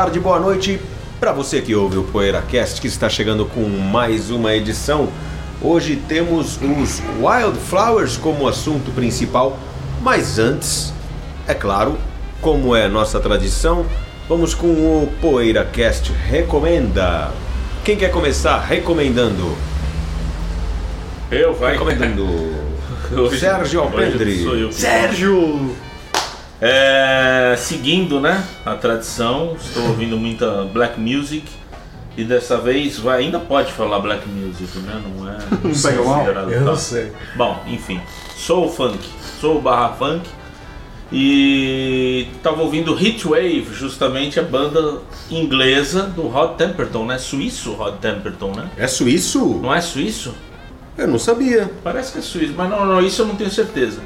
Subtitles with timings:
[0.00, 0.80] tarde, boa noite
[1.20, 5.10] para você que ouve o PoeiraCast que está chegando com mais uma edição.
[5.60, 9.58] Hoje temos os Wildflowers como assunto principal,
[10.00, 10.94] mas antes,
[11.46, 11.98] é claro,
[12.40, 13.84] como é nossa tradição,
[14.26, 17.30] vamos com o PoeiraCast Recomenda.
[17.84, 19.54] Quem quer começar recomendando?
[21.30, 21.72] Eu, vai.
[21.72, 22.24] Recomendando.
[23.12, 24.72] Hoje- Sérgio Alpendre.
[24.72, 25.76] Sérgio!
[26.60, 31.44] É, seguindo, né, a tradição, estou ouvindo muita black music
[32.16, 35.02] e dessa vez vai, ainda pode falar black music, né?
[35.02, 36.14] Não é Não pega mal?
[36.16, 37.12] considerado Eu não sei.
[37.34, 38.00] Bom, enfim,
[38.36, 38.98] soul funk,
[39.40, 40.28] soul barra funk
[41.12, 45.00] e tava ouvindo Heatwave, justamente a banda
[45.30, 47.18] inglesa do Rod Temperton, né?
[47.18, 48.70] Suíço Rod Temperton, né?
[48.76, 49.58] É suíço?
[49.62, 50.34] Não é suíço?
[50.98, 51.70] Eu não sabia.
[51.82, 54.00] Parece que é suíço, mas não, não, isso eu não tenho certeza.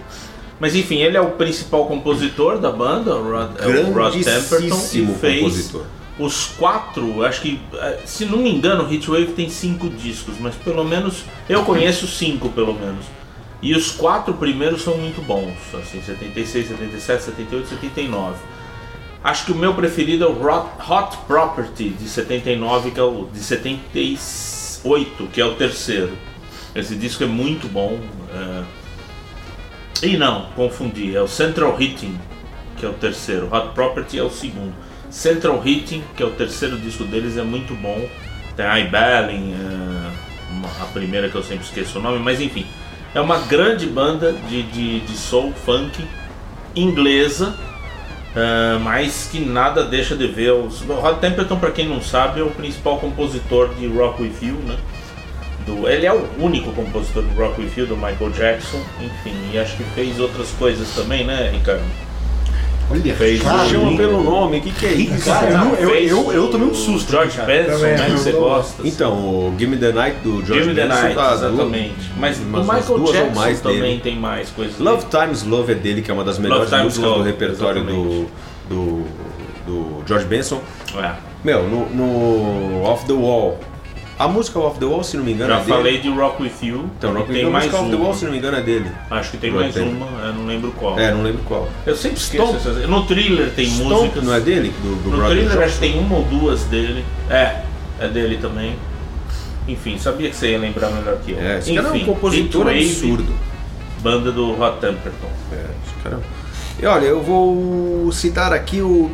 [0.60, 4.88] Mas enfim, ele é o principal compositor da banda, o Rod, é o Rod Temperton,
[4.92, 5.84] e fez compositor.
[6.18, 10.84] os quatro, acho que, eh, se não me engano, Heatwave tem cinco discos, mas pelo
[10.84, 13.04] menos, eu conheço cinco pelo menos.
[13.60, 18.36] E os quatro primeiros são muito bons, assim, 76, 77, 78, 79.
[19.24, 23.26] Acho que o meu preferido é o Hot, Hot Property de 79, que é o
[23.32, 26.12] de 78, que é o terceiro.
[26.74, 27.98] Esse disco é muito bom.
[28.32, 28.83] é.
[30.02, 32.18] E não, confundi, é o Central Heating,
[32.76, 33.48] que é o terceiro.
[33.50, 34.74] Hot Property é o segundo.
[35.10, 38.08] Central Heating, que é o terceiro disco deles, é muito bom.
[38.56, 39.54] Tem a Ibelin,
[40.80, 42.66] a primeira que eu sempre esqueço o nome, mas enfim.
[43.14, 46.04] É uma grande banda de, de, de soul, funk,
[46.74, 47.54] inglesa,
[48.34, 50.52] é, mas que nada deixa de ver.
[50.52, 50.80] Os...
[50.82, 54.54] O Rod Temperton, para quem não sabe, é o principal compositor de Rock With You,
[54.66, 54.76] né?
[55.66, 55.88] Do.
[55.88, 59.76] Ele é o único compositor do Rock With You, do Michael Jackson, enfim, e acho
[59.76, 61.82] que fez outras coisas também, né, Ricardo?
[62.90, 65.24] Olha, Fez cara, um- Chama pelo nome, o que, que é isso?
[65.24, 67.10] Cara, eu, não- eu, eu, eu tomei um susto.
[67.10, 67.46] George cara.
[67.46, 68.82] Benson, Também, né, que você gosta.
[68.82, 68.88] assim.
[68.90, 71.94] Então, o Give Me the Night do George Give Me the Benson Night, tá exatamente.
[72.18, 74.00] Mas o Michael duas ou Jackson mais também dele.
[74.02, 74.78] tem mais coisas.
[74.78, 77.84] Love Times Love é dele, que é uma das melhores Times músicas do Love, repertório
[77.84, 78.26] do,
[78.68, 79.04] do,
[79.66, 80.60] do George Benson.
[81.02, 81.12] É.
[81.42, 83.58] Meu, no, no Off the Wall.
[84.16, 85.76] A música Off the Wall, se não me engano, Já é dele.
[85.76, 86.90] falei de Rock With You.
[86.98, 87.96] Então, Rock tem With mais música Off the.
[87.96, 88.90] Wall, se não me engano, é dele.
[89.10, 89.86] Acho que tem Rock mais Temp.
[89.88, 90.98] uma, eu não lembro qual.
[90.98, 91.68] É, não lembro qual.
[91.84, 92.56] Eu sempre esqueço Stomp.
[92.56, 92.88] essas.
[92.88, 94.22] No thriller tem Stomp, músicas.
[94.22, 94.72] não é dele?
[94.82, 97.04] Do, do No thriller acho que tem uma ou duas dele.
[97.28, 97.62] É,
[97.98, 98.76] é dele também.
[99.66, 101.40] Enfim, sabia que você ia lembrar melhor que eu.
[101.40, 103.34] É, esse Enfim, cara é um compositor Heatwave, absurdo.
[104.00, 105.28] Banda do Rod Temperton.
[105.50, 106.20] É, esse cara...
[106.80, 109.10] E olha, eu vou citar aqui o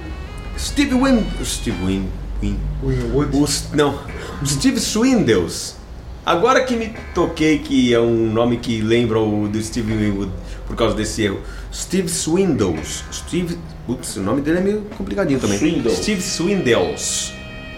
[0.59, 1.25] Steve Win...
[1.45, 2.09] Steve Win...
[2.41, 3.37] Winwood.
[3.37, 3.99] Os, não,
[4.43, 5.77] o Steve Swindles.
[6.25, 10.31] Agora que me toquei que é um nome que lembra o do Steve Winwood
[10.67, 11.41] por causa desse erro.
[11.73, 13.05] Steve Swindles.
[13.13, 13.59] Steve.
[13.89, 15.59] Ups, o nome dele é meio complicadinho também.
[15.59, 15.91] Swindle.
[15.93, 17.33] Steve Swindles.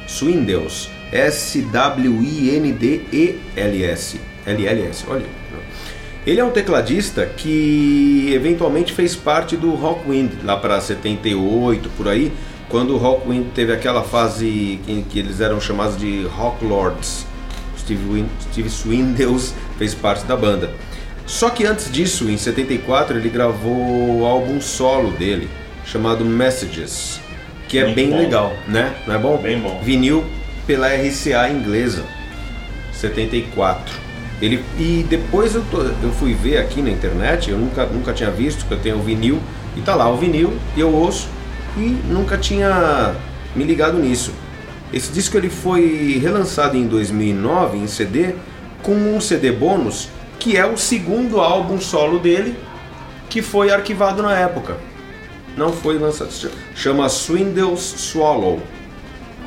[0.07, 0.91] Swindles.
[1.13, 1.81] S-W-I-N-D-E-L-S.
[4.45, 5.27] L-L-S, olha.
[6.27, 12.33] Ele é um tecladista que eventualmente fez parte do Rockwind lá para 78 por aí,
[12.69, 17.27] quando o Rockwind teve aquela fase em que eles eram chamados de Rock Lords.
[17.79, 20.71] Steve, Win- Steve Swindles fez parte da banda.
[21.27, 25.49] Só que antes disso, em 74, ele gravou o álbum solo dele,
[25.85, 27.21] chamado Messages,
[27.69, 28.95] que é bem legal, né?
[29.07, 29.37] Não é bom?
[29.39, 29.81] Bem bom.
[29.83, 30.25] Vinil
[30.67, 32.05] pela RCA inglesa.
[32.93, 33.95] 74.
[34.41, 38.31] Ele, e depois eu, tô- eu fui ver aqui na internet, eu nunca, nunca tinha
[38.31, 39.41] visto, que eu tenho o vinil,
[39.77, 41.29] e tá lá o vinil, e eu ouço,
[41.77, 41.81] e
[42.11, 43.15] nunca tinha
[43.55, 44.33] me ligado nisso.
[44.93, 48.35] Esse disco ele foi relançado em 2009 em CD,
[48.83, 50.09] com um CD bônus,
[50.39, 52.57] que é o segundo álbum solo dele,
[53.31, 54.77] que foi arquivado na época.
[55.57, 56.31] Não foi lançado,
[56.75, 58.61] chama Swindles Swallow.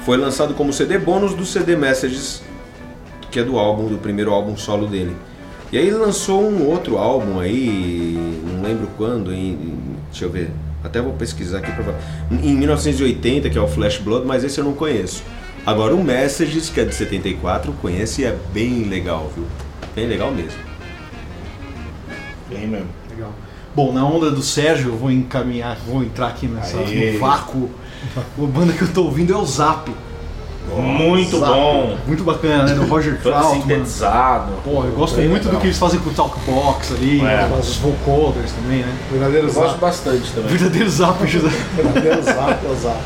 [0.03, 2.41] Foi lançado como CD bônus do CD Messages,
[3.29, 5.15] que é do álbum, do primeiro álbum solo dele.
[5.71, 8.15] E aí ele lançou um outro álbum aí,
[8.47, 9.77] não lembro quando, em,
[10.09, 10.51] deixa eu ver,
[10.85, 11.99] até vou pesquisar aqui pra falar.
[12.31, 15.23] Em 1980, que é o Flash Blood, mas esse eu não conheço.
[15.65, 19.45] Agora o Messages, que é de 74, eu conheço e é bem legal, viu?
[19.95, 20.59] Bem legal mesmo.
[22.49, 22.87] Bem mesmo.
[23.09, 23.33] Legal.
[23.75, 27.13] Bom, na onda do Sérgio, eu vou encaminhar, vou entrar aqui nessa, Aê.
[27.13, 27.69] no vácuo.
[28.15, 29.91] A banda que eu tô ouvindo é o Zap.
[30.73, 31.51] Muito Zap.
[31.51, 31.97] bom.
[32.07, 32.73] Muito bacana, né?
[32.75, 33.61] Do Roger Todo Troutman.
[33.61, 34.51] sintetizado.
[34.63, 35.61] Pô, eu gosto Bem muito do legal.
[35.61, 37.49] que eles fazem com o Talkbox ali, É.
[37.59, 38.93] os vocoders também, né?
[39.11, 39.81] Verdadeiro Eu gosto zap.
[39.81, 40.49] bastante também.
[40.49, 41.49] Verdadeiro Zap ajuda.
[41.75, 42.99] Verdadeiro zap é o zap.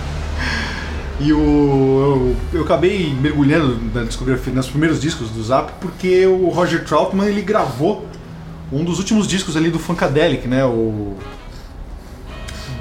[1.22, 6.48] E o, eu, eu acabei mergulhando na discografia, nos primeiros discos do Zap, porque o
[6.50, 8.06] Roger Troutman ele gravou
[8.72, 10.64] um dos últimos discos ali do Funkadelic, né?
[10.64, 11.16] O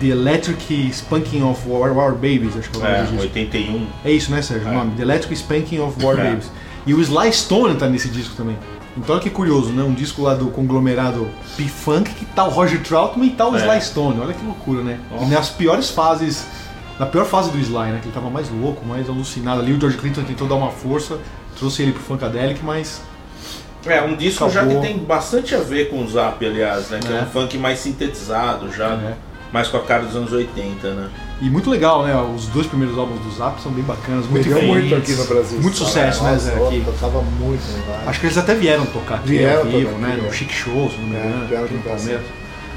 [0.00, 3.22] The Electric Spanking of War, War Babies, acho que é o nome É, do disco.
[3.22, 3.86] 81.
[4.04, 4.68] É isso, né, Sérgio?
[4.68, 4.74] O É.
[4.74, 4.92] nome?
[4.96, 6.30] The Electric Spanking of War É.
[6.30, 6.50] Babies.
[6.86, 8.56] E o Sly Stone tá nesse disco também.
[8.96, 9.82] Então olha que curioso, né?
[9.82, 13.60] Um disco lá do conglomerado P-Funk que tá o Roger Troutman e tá o É.
[13.60, 14.20] Sly Stone.
[14.20, 14.98] Olha que loucura, né?
[15.12, 15.22] Ó.
[15.24, 16.46] E nas piores fases,
[16.98, 17.98] na pior fase do Sly, né?
[18.00, 19.72] Que ele tava mais louco, mais alucinado ali.
[19.72, 21.18] O George Clinton tentou dar uma força,
[21.56, 23.00] trouxe ele pro Funkadelic, mas
[23.86, 24.80] É, um disco já Acabou.
[24.82, 26.98] que tem bastante a ver com o Zap, aliás, né?
[27.00, 27.22] Que é, É.
[27.22, 29.14] um funk mais sintetizado já, É.
[29.52, 31.08] mais com a cara dos anos 80, né?
[31.40, 32.14] E muito legal, né?
[32.34, 35.60] Os dois primeiros álbuns do Zap são bem bacanas, muito Vendeu muito aqui no Brasil.
[35.60, 36.54] Muito sucesso, né, Zé?
[36.54, 36.82] Aqui.
[36.84, 38.08] Tocava muito no rádio.
[38.10, 40.12] Acho que eles até vieram tocar aqui Vieram ao vivo, né?
[40.12, 40.32] aqui, No é.
[40.32, 41.82] Chic Show, se não me É, engano, aqui no.
[41.82, 42.22] Palmeiras.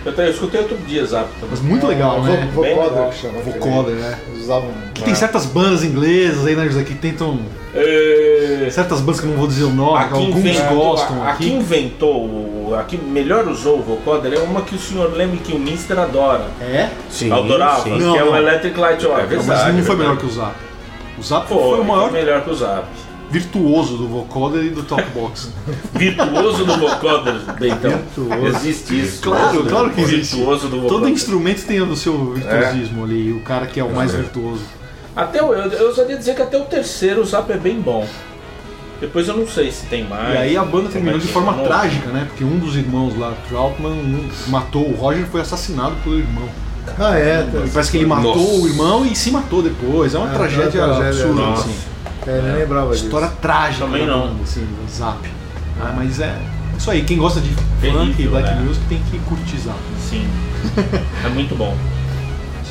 [0.03, 1.49] Eu, até- eu escutei outro dia Zap também.
[1.51, 2.51] Mas muito legal, É, né?
[2.53, 3.39] Vocoder que chama.
[3.41, 4.17] Vocoder, é.
[4.29, 4.71] Eles usavam.
[4.93, 7.39] Que tem certas bandas inglesas aí, né, José, que tentam.
[7.73, 11.23] É, Certas bandas que eu não vou dizer o nome, que Aqui alguns inventou, gostam
[11.23, 11.45] a- aqui.
[11.47, 15.59] aqui inventou, aqui melhor usou o vocoder é uma que o senhor lembra que o
[15.59, 16.47] Minster adora.
[16.59, 16.89] É?
[17.09, 17.97] Sim, adorava, sim.
[17.97, 18.31] Não, que é não.
[18.33, 19.35] o Electric Light Orchestra.
[19.35, 19.97] É mas não foi verdade.
[19.99, 20.55] melhor que o Zap.
[21.17, 22.87] O Zap foi, Foi, o maior foi melhor que o Zap.
[23.29, 25.49] virtuoso do vocoder e do talkbox.
[25.95, 27.91] Virtuoso do vocoder, Bentão.
[27.91, 28.45] Virtuoso.
[28.57, 29.21] Existe isso.
[29.21, 30.35] Claro, claro que existe.
[30.35, 30.89] Virtuoso do vocoder.
[30.99, 34.17] Todo instrumento tem o seu virtuosismo ali, e o cara que é o mais É.
[34.17, 34.61] virtuoso.
[35.15, 38.07] Até o, eu, eu ousaria dizer que até o terceiro o Zap é bem bom.
[38.99, 40.33] Depois eu não sei se tem mais.
[40.35, 42.25] E aí a banda terminou é de forma é, trágica, né?
[42.27, 46.47] Porque um dos irmãos lá, Troutman, um matou o Roger foi assassinado pelo irmão.
[46.99, 47.47] Ah, é.
[47.73, 48.61] Parece que ele matou Nossa.
[48.61, 50.13] o irmão e se matou depois.
[50.13, 51.61] É uma É, tragédia, é uma tragédia, absurda, nossa.
[51.63, 51.75] assim.
[52.27, 53.05] É, eu nem lembrava disso.
[53.05, 54.27] História trágica Também não.
[54.27, 55.17] banda, assim, do Zap.
[55.79, 56.37] Ah, mas é
[56.77, 58.61] isso aí, quem gosta de funk e Terrível, black né?
[58.61, 59.77] music tem que curtir Zap.
[59.99, 60.27] Sim.
[61.25, 61.75] é muito bom.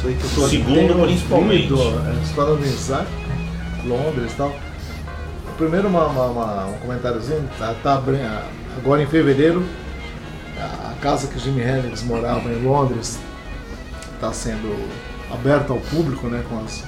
[0.00, 1.72] Isso aí que eu tô Segundo, principalmente.
[1.72, 3.06] é, história do Isaac,
[3.84, 4.54] Londres e tal.
[5.58, 8.18] Primeiro uma, uma- uma- um comentáriozinho, tá, tá abri-
[8.78, 9.62] agora em fevereiro,
[10.58, 13.18] a casa que o Jimi Hendrix morava em Londres
[14.14, 14.74] está sendo
[15.30, 16.82] aberta ao público, né, com as,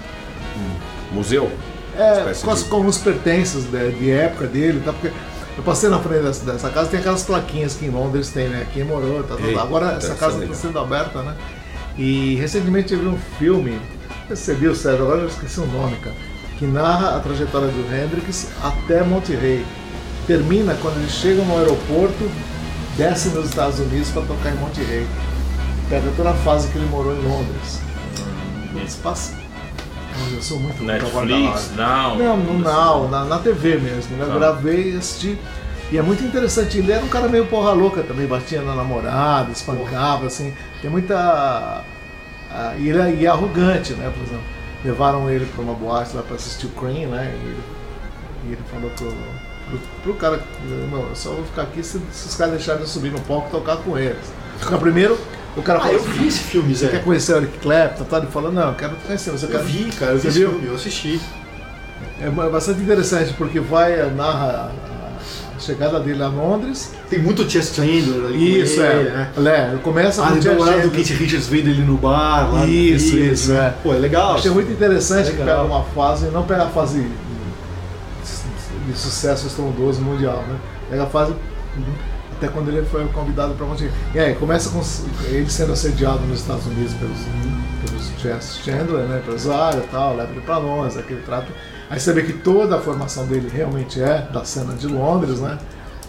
[1.11, 1.51] Museu?
[1.97, 5.13] é, com, as, de- com os pertences de, de época dele, tá, porque
[5.57, 8.67] eu passei na frente dessa, dessa casa, tem aquelas plaquinhas que em Londres tem, né,
[8.73, 9.63] quem morou, tá, tá, Ei, tá.
[9.63, 11.35] agora essa casa está sendo aberta, né,
[11.99, 13.79] e recentemente eu vi um filme,
[14.29, 16.17] você viu, Sérgio, agora eu esqueci o nome, cara,
[16.59, 19.65] que narra a trajetória do Hendrix até Monterrey.
[20.27, 22.31] Termina quando eles chegam no aeroporto,
[22.97, 25.07] descem nos Estados Unidos para tocar em Monterrey.
[25.89, 27.81] Pega toda a fase que ele morou em Londres.
[28.75, 29.37] Eles passam.
[30.33, 32.17] Eu sou muito Netflix, não.
[32.17, 34.17] não, no Now, na, na TV mesmo.
[34.17, 34.25] né?
[34.27, 34.39] Eu Ah.
[34.39, 35.37] gravei e assisti.
[35.93, 36.79] E é muito interessante.
[36.79, 40.53] Ele era um cara meio porra louca também, batia na namorada, espancava, assim.
[40.81, 41.85] Tem muita.
[42.51, 44.11] ah, e ele é, e é arrogante, né?
[44.17, 44.45] Por exemplo,
[44.85, 47.31] levaram ele pra uma boate lá pra assistir o Cream, né?
[47.35, 47.61] E ele,
[48.45, 49.13] e ele falou pro,
[49.69, 50.41] pro, pro cara:
[50.91, 53.49] Não, eu só vou ficar aqui se, se os caras deixarem eu subir no palco
[53.49, 54.33] e tocar com eles.
[54.65, 55.19] Então, primeiro,
[55.57, 56.91] o cara Ah, eu vi esse filme, Você Zé.
[56.93, 58.05] quer conhecer o Eric Clapton?
[58.05, 58.17] Tá?
[58.17, 59.31] Ele falou: Não, eu quero conhecer.
[59.31, 61.21] Você quer Eu vi, cara, eu vi esse filme, eu assisti.
[62.21, 64.73] É ba- bastante interessante porque vai narra
[65.63, 66.93] chegada dele a Londres.
[67.09, 68.61] Tem muito Chess Chandler ali.
[68.63, 69.03] Isso é.
[69.37, 69.75] né?
[69.75, 70.91] É, começa Ah, com o do.
[70.91, 72.53] Keith Richards vendo ele no bar.
[72.53, 73.69] Lá no Isso, Rio, isso, né?
[73.69, 73.83] é.
[73.83, 74.35] Pô, é legal.
[74.35, 75.65] Achei muito interessante que Legal.
[75.65, 77.07] pega uma fase, não pega a fase
[78.87, 80.57] de sucesso estrondoso mundial, né?
[80.91, 81.35] Pega a fase
[82.37, 84.83] até quando ele foi convidado para Monte E aí, começa com
[85.27, 87.19] ele sendo assediado nos Estados Unidos pelos,
[87.87, 89.19] pelos Jess Chandler, né?
[89.25, 91.53] Empresário e tal, leva ele para Londres, aquele trato.
[91.91, 95.59] Aí você vê que toda a formação dele realmente é da cena de Londres, né?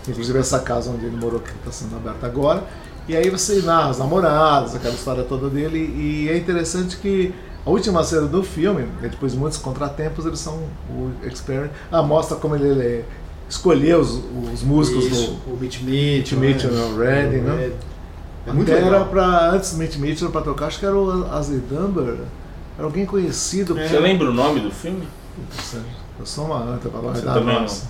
[0.07, 2.63] Inclusive essa casa onde ele morou que está sendo aberta agora.
[3.07, 5.77] E aí você narra as namoradas, aquela história toda dele.
[5.79, 7.33] E é interessante que
[7.65, 11.71] a última cena do filme, né, depois de muitos contratempos, eles são o experience.
[11.91, 13.05] Ah, mostra como ele, ele
[13.49, 14.21] escolheu os,
[14.53, 16.83] os músicos Isso, do o Mitch Mitchell, Mitchell, né?
[16.83, 17.55] o Redding, né?
[17.57, 17.73] Red.
[18.45, 18.95] É muito Até legal.
[19.01, 21.23] era pra, antes do Mitch Mitchell para tocar, acho que era o
[21.69, 22.15] Dunbar.
[22.77, 23.77] Era alguém conhecido.
[23.77, 23.87] É.
[23.87, 25.07] Você lembra o nome do filme?
[26.19, 27.87] Eu sou uma anta pra Você guardar também nossa.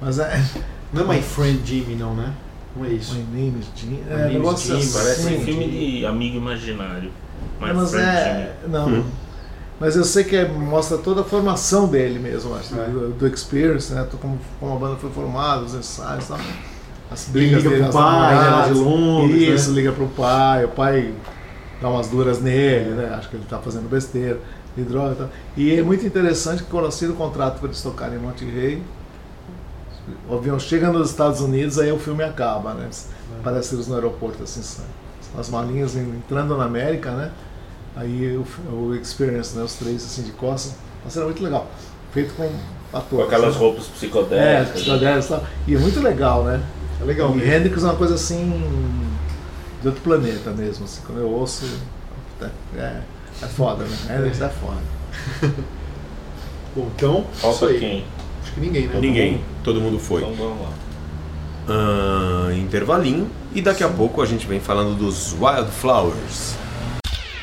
[0.00, 0.42] Mas é.
[0.92, 2.32] Não é My Friend Jimmy, não, né?
[2.76, 3.14] Não é isso.
[3.14, 3.90] My name is Jim.
[3.90, 4.92] My É, name negócio Jim, assim.
[4.92, 7.10] Parece um filme de amigo imaginário.
[7.60, 8.56] My mas Friend é.
[8.68, 9.04] Não.
[9.78, 12.84] Mas eu sei que é- mostra toda a formação dele mesmo, acho, É.
[12.88, 14.06] do, do Experience, né?
[14.20, 16.38] Como, como a banda foi formada, os ensaios e tal.
[17.10, 18.76] as brigas Liga dele, pro as pai, né, namoradas.
[18.76, 19.76] de Londres, Isso, né?
[19.76, 21.14] liga pro pai, o pai
[21.80, 23.14] dá umas duras nele, né?
[23.16, 24.38] Acho que ele tá fazendo besteira,
[24.76, 25.28] de droga e tal.
[25.56, 28.82] E é muito interessante que quando assina o contrato para eles tocarem em Monte Rei,
[30.28, 32.88] o avião chega nos Estados Unidos, aí o filme acaba, né?
[33.44, 34.84] Parece eles no aeroporto, assim, são
[35.38, 37.30] as malinhas entrando na América, né?
[37.96, 39.62] Aí o, o Experience, né?
[39.62, 40.74] Os três, assim, de costas.
[41.04, 41.66] Uma cena muito legal.
[42.12, 42.50] Feito com
[42.92, 43.08] atores.
[43.10, 43.60] Com aquelas né?
[43.60, 44.72] roupas É, psicodélicas.
[44.72, 45.44] psicodélicas e tal.
[45.66, 46.60] E é muito legal, né?
[47.00, 47.52] É legal E mesmo.
[47.52, 48.62] Hendrix é uma coisa assim.
[49.82, 50.84] de outro planeta mesmo.
[50.84, 51.64] Assim, quando eu ouço.
[52.76, 53.00] É,
[53.42, 53.96] é foda, né?
[54.10, 54.80] Hendrix é foda.
[56.74, 57.78] Bom, então, isso Falta aí.
[57.78, 58.04] quem?
[58.42, 59.00] Acho que ninguém, né?
[59.00, 60.22] Ninguém, todo mundo foi.
[60.22, 60.70] Então vamos lá.
[61.68, 66.54] Ah, intervalinho e daqui a pouco a gente vem falando dos Wildflowers.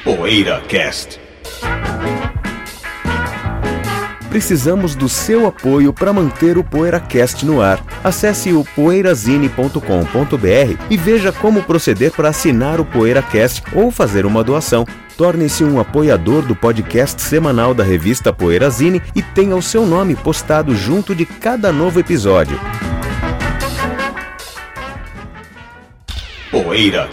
[0.03, 1.19] Poeira Cast.
[4.29, 7.83] Precisamos do seu apoio para manter o PoeiraCast no ar.
[8.03, 14.85] Acesse o poeirazine.com.br e veja como proceder para assinar o PoeiraCast ou fazer uma doação.
[15.17, 20.75] Torne-se um apoiador do podcast semanal da revista Poeirazine e tenha o seu nome postado
[20.75, 22.59] junto de cada novo episódio.
[26.51, 27.09] Poeira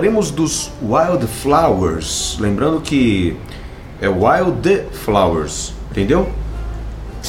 [0.00, 2.38] falaremos dos Wildflowers.
[2.40, 3.36] Lembrando que
[4.00, 6.26] é Wild Flowers, entendeu?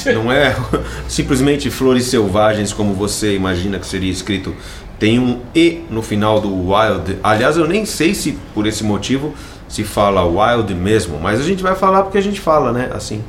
[0.06, 0.56] Não é
[1.06, 4.56] simplesmente flores selvagens como você imagina que seria escrito.
[4.98, 7.18] Tem um E no final do Wild.
[7.22, 9.34] Aliás, eu nem sei se por esse motivo
[9.68, 12.90] se fala Wild mesmo, mas a gente vai falar porque a gente fala, né?
[12.94, 13.22] Assim.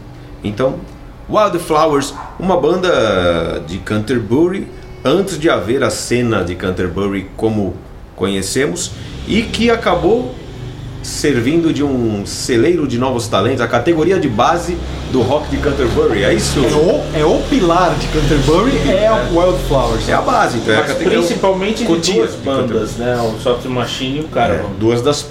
[0.44, 0.76] Então,
[1.28, 4.68] Wildflowers, uma banda de Canterbury,
[5.04, 7.74] antes de haver a cena de Canterbury como
[8.26, 8.92] conhecemos,
[9.26, 10.32] e que acabou
[11.02, 14.76] servindo de um celeiro de novos talentos, a categoria de base
[15.10, 16.22] do rock de Canterbury.
[16.22, 16.60] É isso?
[16.64, 20.08] É o, é o pilar de Canterbury, é o Wildflowers.
[20.08, 23.16] É a base, então é a categoria principalmente de duas de bandas, né?
[23.20, 24.68] O Soft Machine e o É, Caravan.
[24.78, 25.26] duas das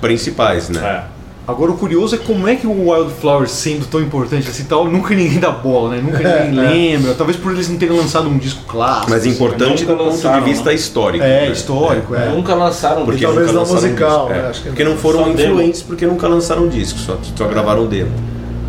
[0.00, 0.80] principais, né?
[0.82, 1.21] É.
[1.46, 5.12] Agora o curioso é como é que o Wildflowers, sendo tão importante assim tal, nunca
[5.12, 6.00] ninguém dá bola, né?
[6.00, 6.96] Nunca É, ninguém é.
[6.96, 7.14] lembra.
[7.14, 9.10] Talvez por eles não terem lançado um disco clássico.
[9.10, 10.74] Mas assim, importante nunca do ponto lançaram, de vista né?
[10.76, 11.24] histórico.
[11.24, 11.50] É, né?
[11.50, 12.26] histórico, é.
[12.26, 13.24] Nunca lançaram Porque.
[13.24, 14.32] Talvez nunca não lançaram musical, disco.
[14.32, 14.38] né?
[14.46, 15.40] É, Acho que porque não foram só demo.
[15.52, 18.12] influentes, porque nunca lançaram disco, só, só gravaram demo.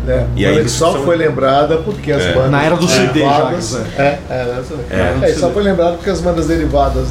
[0.08, 2.32] É, E aí ele só são- foi lembrada porque as É.
[2.34, 3.74] bandas Na era do CD derivadas.
[3.96, 5.18] é, é, É.
[5.30, 7.06] é, só foi lembrado porque as bandas derivadas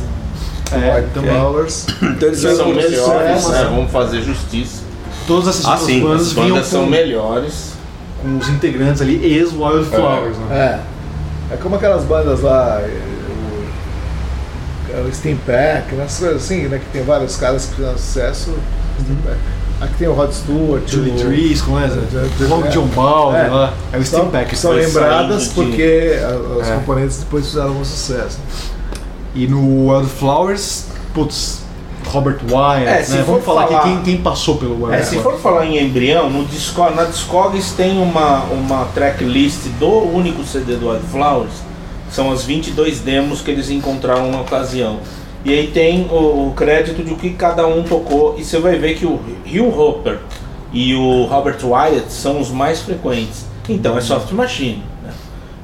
[0.70, 1.28] do É, White.
[1.28, 1.86] Flowers.
[2.02, 3.62] Então eles São melhores, né?
[3.64, 3.68] né?
[3.72, 4.83] Vamos fazer justiça.
[5.28, 7.74] Todas essas Ah, sim, bandas As bandas são com, melhores.
[8.22, 10.80] com os integrantes ali, ex-Wildflowers, né?
[11.50, 11.54] É.
[11.54, 13.00] É como aquelas bandas lá, eh,
[15.04, 16.80] o, o Steam Pack, né, essas coisas assim, né?
[16.80, 18.52] Que tem vários caras que fizeram sucesso.
[19.26, 19.38] Pack.
[19.82, 21.96] Aqui tem o Rod Stewart, Julie o, Trees, com essa.
[21.98, 22.70] É, Logo é.
[22.70, 23.50] John Balder É.
[23.50, 23.74] lá.
[23.92, 24.56] É o são, Steam Pack.
[24.58, 26.12] são lembradas de- porque
[26.60, 26.76] os É.
[26.76, 28.38] componentes depois fizeram um sucesso.
[29.36, 31.63] E no Wildflowers, putz,
[32.14, 33.18] Robert Wyatt, É, se né?
[33.24, 35.08] for Vamos falar, falar- aqui quem, quem passou pelo É, Wildflowers.
[35.08, 40.44] se for falar em embrião, no Disco, na Discogs tem uma, uma tracklist do único
[40.44, 41.52] CD do Wildflowers.
[42.12, 45.00] São as 22 demos que eles encontraram na ocasião.
[45.44, 48.36] E aí tem o, o crédito de o que cada um tocou.
[48.38, 50.20] E você vai ver que o Hugh Hopper
[50.72, 53.46] e o Robert Wyatt são os mais frequentes.
[53.68, 54.84] Então é Soft Machine.
[55.04, 55.12] né?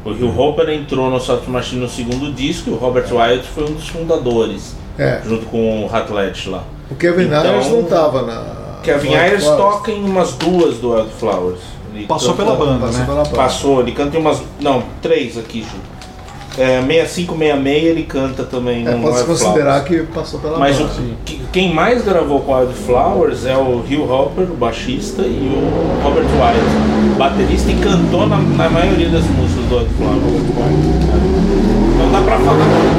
[0.03, 3.63] O Hugh Hopper entrou no Soft Machine no segundo disco e o Robert Wyatt foi
[3.65, 5.21] um dos fundadores, É.
[5.25, 6.63] junto com o Hatlet lá.
[6.91, 8.43] O Kevin Então, Ayers não estava na.
[8.83, 9.61] Kevin Ayers Flowers.
[9.63, 11.59] toca em umas duas do Wildflowers.
[11.93, 13.05] Ele Passou canta- pela banda, Passou né?
[13.05, 13.35] pela banda.
[13.35, 14.41] Passou, ele canta em umas.
[14.61, 15.77] Não, três aqui, Ju.
[16.57, 20.93] É, 65, 66 ele canta também É, pode considerar que passou pela Mas o, banda.
[21.23, 25.25] que- quem mais gravou com Wildflowers é o Hugh Hopper, o baixista, e
[25.55, 30.23] o Robert Wyatt, baterista, e cantou na, na maioria das músicas do Wildflowers.
[31.95, 32.98] Então dá pra falar.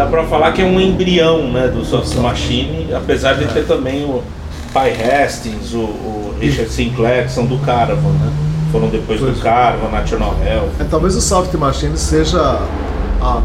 [0.00, 4.02] Dá pra falar que é um embrião né, do Soft Machine, apesar de ter também
[4.02, 4.22] o
[4.72, 8.32] Pai Hastings, o, o Richard Sinclair, que são do Caravan, né?
[8.72, 9.34] Foram depois do é.
[9.34, 10.70] Caravan, National Health.
[10.80, 12.40] É, talvez o Soft Machine seja
[13.20, 13.42] a,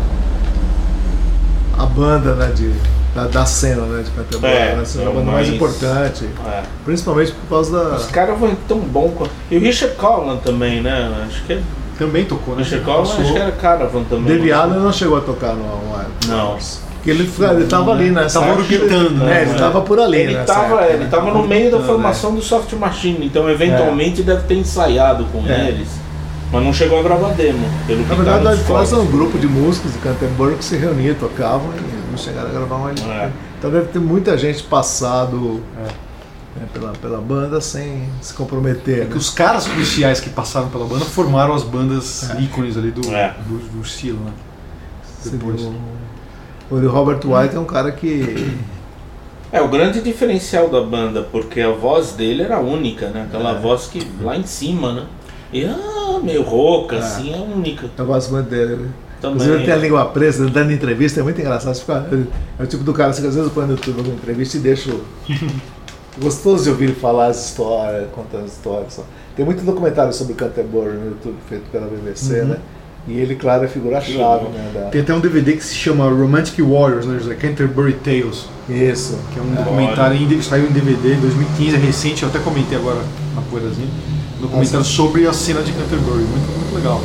[1.77, 2.71] a banda né, de,
[3.13, 5.55] da, da cena né, de Canterbury, É, né, seja é a o banda mais mais-
[5.57, 6.63] importante, É.
[6.85, 7.95] principalmente por causa da.
[7.97, 9.27] Os caras vão tão bom.
[9.51, 11.25] E o Richard Collin também, né?
[11.27, 11.61] Acho que é.
[11.97, 12.63] Também tocou, né?
[12.85, 13.21] Passou.
[13.21, 14.39] acho que era Caravan também.
[14.41, 14.51] Sei.
[14.51, 16.57] Allen não chegou a tocar no Wild Não.
[16.95, 19.41] Porque ele, ele tava ali nessa Tava época, orbitando, É, né?
[19.43, 20.17] ele tava por ali.
[20.17, 21.09] Ele nessa tava, época, ele né?
[21.09, 25.45] tava no meio da orbitando, formação do Soft Machine, então eventualmente deve ter ensaiado com
[25.47, 25.67] É.
[25.69, 25.87] eles,
[26.51, 27.63] mas não chegou a gravar demo.
[27.85, 28.91] Pelo que Na tá verdade, é cortes.
[28.93, 32.75] um grupo de músicos de Canterbury que se reuniam, tocavam e não chegaram a gravar
[32.77, 33.07] um LP.
[33.07, 33.29] É.
[33.59, 35.61] Então deve ter muita gente passado
[36.55, 38.99] né, pela, pela banda sem se comprometer.
[38.99, 39.09] É né?
[39.11, 43.35] que os caras cruciais que passaram pela banda formaram as bandas ícones ali do, É.
[43.47, 44.31] do, do estilo, né?
[45.19, 45.61] Assim, Depois.
[45.61, 48.53] O, o Robert White é um cara que.
[49.51, 53.23] É o grande diferencial da banda, porque a voz dele era única, né?
[53.27, 53.59] Aquela É.
[53.59, 55.05] voz que lá em cima, né?
[55.53, 56.99] E ah, meio rouca, É.
[56.99, 57.89] assim, é única.
[57.97, 58.75] Eu gosto muito dele.
[58.75, 58.89] né?
[59.21, 59.35] Também.
[59.37, 61.73] Inclusive ele tem a língua presa, dando entrevista, é muito engraçado.
[61.79, 62.05] Fica-
[62.59, 64.57] É o tipo do cara assim, que às vezes eu ponho no YouTube uma entrevista
[64.57, 64.99] e deixo.
[66.21, 68.99] Gostoso de ouvir ele falar as histórias, contar as histórias.
[69.35, 72.47] Tem muito documentário sobre Canterbury no YouTube feito pela BBC, Uhum.
[72.47, 72.57] né?
[73.07, 74.71] E ele, claro, é figura-chave, né?
[74.73, 77.35] da- Tem até um DVD que se chama Romantic Warriors, né, José?
[77.35, 79.19] Canterbury Tales, Isso.
[79.31, 82.77] que é um documentário em, saiu em DVD em 2015, é recente, eu até comentei
[82.77, 83.01] agora
[83.35, 83.87] na Poeirazinha.
[84.39, 86.99] Um documentário sobre a cena de Canterbury, muito, muito legal.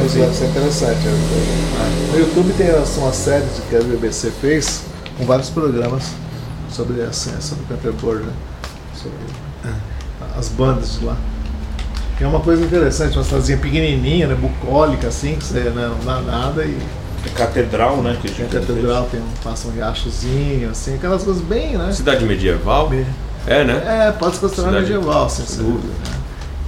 [0.00, 1.06] Mas deve ser interessante.
[1.06, 2.10] né?
[2.12, 4.82] No YouTube tem assim, uma série que a BBC fez
[5.16, 6.04] com vários programas
[6.70, 8.32] sobre a cena, sobre Canterbury, né?
[8.94, 9.16] sobre
[10.36, 11.16] as bandas de lá.
[12.20, 14.34] É uma coisa interessante, uma cidadezinha pequenininha, né?
[14.34, 16.76] bucólica assim, que você né, não dá nada e
[17.24, 18.16] É catedral, né?
[18.20, 21.92] Que a gente catedral, tem um, passa um riachozinho, assim, aquelas coisas bem, né?
[21.92, 22.88] Cidade medieval?
[22.88, 23.06] Bem-
[23.46, 24.08] É, né?
[24.08, 25.86] É, pode se considerar Cidade- medieval, assim, sem você- dúvida.
[25.88, 26.16] né?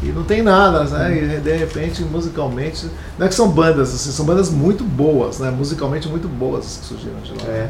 [0.02, 1.14] E não tem nada, né?
[1.37, 2.87] E de repente, musicalmente.
[3.19, 5.50] Não é que são bandas, assim, são bandas muito boas, né?
[5.50, 7.50] Musicalmente muito boas as que surgiram de lá.
[7.52, 7.69] É.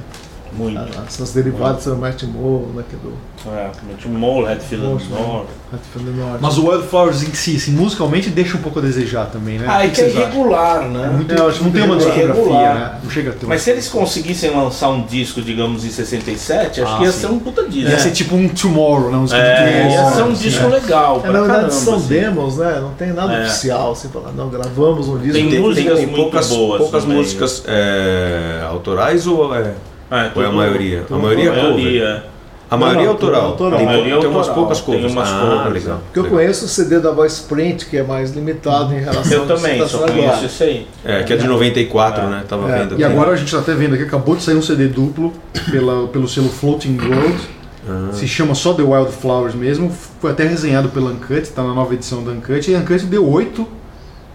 [0.53, 0.79] Muito.
[0.79, 2.83] Ah, São os derivados do Martin Moore, né?
[2.89, 3.15] Que é do
[3.57, 5.47] É, Mole, Redfield North.
[5.73, 6.39] Hatfield Norte.
[6.43, 9.67] Mas o Wildflowers em si, assim, musicalmente deixa um pouco a desejar também, né?
[9.69, 11.09] Ah, é que é irregular, né?
[11.09, 12.99] Muito, É, eu acho não tem uma muito discografia, né?
[13.03, 16.83] Não chega a ter uma Mas se eles conseguissem lançar um disco, digamos, em 67,
[16.83, 17.21] acho Ah, que ia sim.
[17.21, 17.91] ser um puta disco.
[17.91, 19.17] Ia ser tipo um Tomorrow, né?
[19.19, 20.69] Um disco É, de ia Tomorrow, ser um assim, disco né?
[20.81, 21.17] legal.
[21.17, 22.09] É, pra na verdade caramba, são assim.
[22.09, 22.79] demos, né?
[22.81, 23.45] Não tem nada É.
[23.45, 25.33] oficial, assim, falar, não, gravamos um disco.
[25.33, 29.73] Tem músicas tem muito poucas, boas poucas músicas é, autorais ou é,
[30.11, 31.01] É, ou é a maioria?
[31.01, 31.75] A tudo- maioria A é cover?
[31.75, 32.25] maioria.
[32.71, 33.45] A maioria é Não, não, autoral.
[33.47, 33.79] autoral.
[33.81, 35.13] Tem, A maioria é tem umas autoral, poucas tem covers.
[35.13, 36.01] umas ah, covers, legal.
[36.05, 36.39] Porque eu legal.
[36.39, 39.89] conheço o CD da Voice Print, que é mais limitado em relação Eu também, tá
[39.89, 40.87] só conheço isso aí.
[41.05, 42.45] É, que é de 94, né?
[42.49, 42.79] Tava É.
[42.79, 43.13] vendo E aqui.
[43.13, 45.33] agora a gente tá até vendo aqui, acabou de sair um CD duplo
[45.69, 47.41] pela, pelo selo Floating World.
[47.89, 48.11] Ah.
[48.13, 49.91] Se chama só The Wildflowers mesmo.
[50.21, 52.71] Foi até resenhado pela Uncut, tá na nova edição da Uncut.
[52.71, 53.67] E a Uncut deu 8.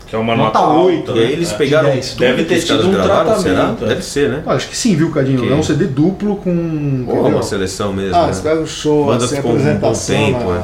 [0.08, 1.22] Que é uma Nota nota, oito, alta.
[1.22, 1.56] E aí eles É.
[1.56, 3.56] pegaram tudo Deve ter tido um gravaram, será?
[3.56, 3.88] tratamento, é.
[3.88, 4.44] Deve ser, né?
[4.46, 5.42] Ah, Acho que sim, viu, Cadinho?
[5.42, 7.06] Que- É um CD duplo com.
[7.08, 7.28] Ó?
[7.28, 8.16] uma seleção mesmo.
[8.16, 8.34] Ah, né?
[8.34, 10.62] você pega o show, Banda assim, a ficou um bom apresentação tempo, na, é.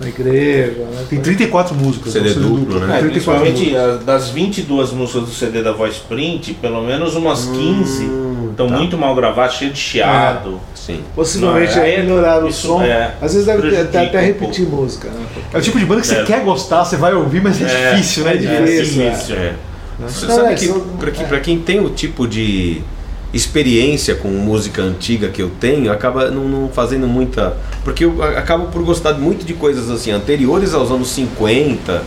[0.00, 0.72] na igreja.
[0.80, 1.04] Né?
[1.08, 2.12] Tem 34 músicas.
[2.12, 2.96] CD é um duplo, né?
[2.96, 4.04] É, 34 principalmente músicas.
[4.04, 8.04] das 22 músicas do CD da Voice Print, pelo menos umas 15
[8.50, 8.76] estão tá.
[8.76, 10.60] muito mal gravadas, cheio de chiado.
[10.74, 11.00] Sim.
[11.14, 12.82] Possivelmente Não, é- aí melhorar o som.
[12.82, 15.08] é- Às vezes deve ter- até, até um repetir música.
[15.08, 15.20] Né?
[15.52, 16.24] É o tipo de banda que você É.
[16.24, 18.34] quer gostar, você vai ouvir, mas é, difícil, né?
[18.34, 19.02] é de- difícil.
[19.02, 19.36] É difícil.
[19.36, 19.54] É.
[20.08, 22.80] Você Não, sabe é, que, pra, que pra quem tem o tipo de
[23.32, 27.56] experiência com música antiga que eu tenho, acaba não, não fazendo muita.
[27.84, 32.02] Porque eu acabo por gostar muito de coisas assim, anteriores aos anos 50.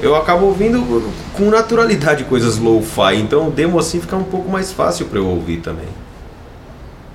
[0.00, 4.72] Eu acabo ouvindo com naturalidade coisas low-fi, então o demo assim fica um pouco mais
[4.72, 5.88] fácil pra eu ouvir também.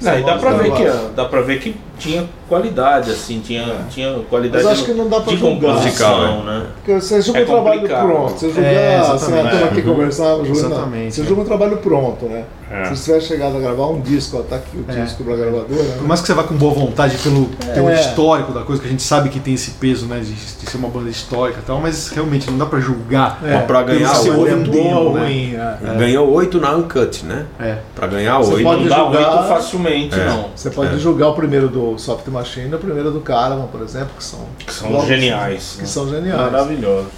[0.01, 0.83] Não, e dá pra, ver que,
[1.15, 5.19] dá pra ver que tinha qualidade, assim, tinha, tinha qualidade Mas acho que não dá
[5.21, 5.55] pra de julgar.
[5.75, 6.65] composição, Musical, né?
[6.75, 8.31] Porque você julga É o trabalho pronto.
[8.39, 9.47] Você julga, É, assim, exatamente.
[9.47, 9.83] a turma aqui É.
[9.83, 10.51] conversava, julga.
[10.59, 11.25] Exatamente, Você é.
[11.25, 12.43] julga um trabalho pronto, né?
[12.71, 12.85] É.
[12.85, 15.01] Se você tiver chegado a gravar um disco, ó, tá aqui o É.
[15.03, 15.65] disco pra gravadora.
[15.67, 16.07] Por Né?
[16.07, 17.47] mais que você vá com boa vontade pelo
[17.89, 17.93] É.
[17.93, 20.19] histórico da coisa, que a gente sabe que tem esse peso, né?
[20.19, 23.39] De, de ser uma banda histórica e tal, mas realmente não dá pra julgar.
[23.43, 23.53] É.
[23.55, 25.77] Mas pra ganhar Você Se ouve é um demo, né?
[25.83, 25.97] é.
[25.99, 27.45] Ganhou 8 na Uncut, né?
[27.59, 27.77] É.
[27.93, 28.63] Pra ganhar Você 8.
[28.63, 30.25] pode Não dá julgar- oito facilmente, É.
[30.25, 30.45] não.
[30.55, 30.97] Você pode É.
[30.97, 34.39] julgar o primeiro do Soft Machine e o primeiro do Caravan, por exemplo, que são,
[34.59, 35.73] Que são blocos geniais.
[35.75, 35.87] Que né?
[35.87, 36.39] são geniais.
[36.51, 37.11] Maravilhosos.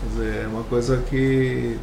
[0.00, 1.76] Quer dizer, é uma coisa que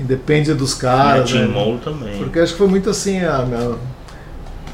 [0.00, 1.28] independe dos caras.
[1.28, 1.46] Tim né?
[1.48, 2.18] Mole também.
[2.18, 3.76] Porque acho que foi muito assim, a, a-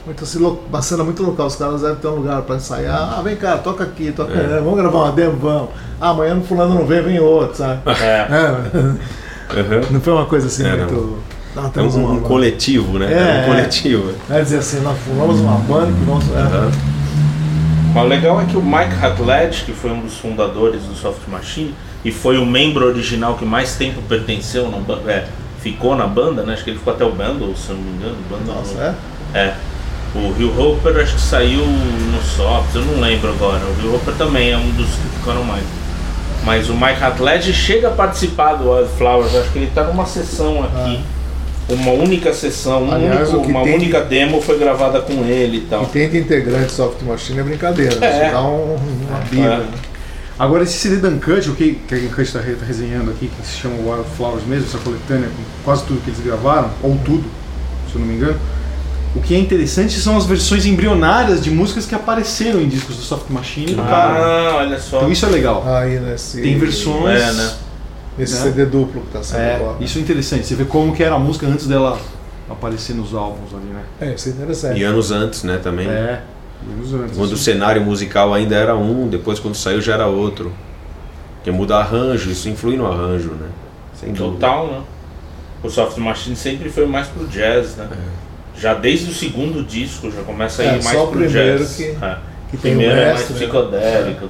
[0.06, 1.46] muito assim, uma cena muito local.
[1.46, 3.16] Os caras devem ter um lugar pra ensaiar.
[3.18, 4.56] Ah, vem cá, toca aqui, toca É.
[4.56, 5.68] aí, vamos gravar uma demo, vamos.
[6.00, 7.80] Ah, amanhã no fulano não vem, vem outro, sabe?
[8.02, 8.26] É.
[9.50, 9.80] É, Uhum.
[9.92, 10.92] não foi uma coisa assim É, muito.
[10.94, 11.16] Não,
[11.66, 13.12] É temos um, uma, um coletivo, né?
[13.12, 13.44] É, É, um é.
[13.46, 14.14] coletivo.
[14.30, 16.24] É dizer assim, nós formamos uma banda que vamos.
[16.34, 16.38] é.
[16.38, 16.70] Aham.
[17.94, 21.26] Mas o legal é que o Mike Hatlett, que foi um dos fundadores do Soft
[21.28, 24.70] Machine e foi o membro original que mais tempo pertenceu,
[25.06, 25.24] é,
[25.60, 26.52] ficou na banda, né?
[26.52, 28.16] Acho que ele ficou até o Bundle, se não me engano.
[28.28, 28.96] Bundle, Nossa,
[29.34, 29.38] é?
[29.38, 29.54] É.
[30.14, 33.60] O Rio Hopper acho que saiu no Soft, eu não lembro agora.
[33.64, 35.64] O Rio Hopper também é um dos que ficaram mais.
[36.44, 40.62] Mas o Mike Hatlett chega a participar do Wildflowers, acho que ele tá numa sessão
[40.62, 41.00] aqui.
[41.68, 45.58] Uma única sessão, um Aliás, único- uma tem de- única demo foi gravada com ele
[45.58, 45.82] e tal.
[45.82, 47.94] E tem de integrante soft machine é brincadeira.
[47.96, 48.06] né?
[48.06, 48.22] É.
[48.24, 48.76] Isso dá um,
[49.08, 49.44] uma bíblia.
[49.48, 49.56] É.
[49.58, 49.68] né?
[50.38, 53.58] Agora esse CD da Uncut, o que, que a Uncut está resenhando aqui, que se
[53.58, 57.24] chama Wildflowers mesmo, essa coletânea com quase tudo que eles gravaram, ou tudo,
[57.88, 58.38] se eu não me engano.
[59.16, 63.02] O que é interessante são as versões embrionárias de músicas que apareceram em discos do
[63.02, 64.14] Soft Machine do cara.
[64.20, 64.98] Ah, olha só.
[64.98, 65.64] Então isso é legal.
[65.66, 67.20] Aí nesse, Tem versões.
[67.20, 67.50] É, né?
[68.18, 68.40] Nesse né?
[68.42, 69.76] CD duplo que tá saindo É, agora.
[69.80, 70.46] isso é interessante.
[70.46, 71.98] Você vê como que era a música antes dela
[72.50, 73.82] aparecer nos álbuns ali, né?
[74.00, 74.80] É, isso é interessante.
[74.80, 75.88] E anos antes, né, também.
[75.88, 76.22] É,
[76.76, 77.16] anos antes.
[77.16, 80.52] Quando o cenário musical ainda era um, depois quando saiu já era outro.
[81.36, 83.48] Porque muda arranjo, isso influi no arranjo, né?
[83.94, 84.32] Sem dúvida.
[84.46, 84.80] Total, né?
[85.62, 87.88] O Soft Machine sempre foi mais pro jazz, né?
[88.56, 91.58] Já desde o segundo disco já começa a ir É, mais só o pro primeiro
[91.58, 91.76] jazz.
[91.76, 92.16] que- É.
[92.50, 93.36] que tem o primeiro é mais né?
[93.36, 94.28] psicodélico.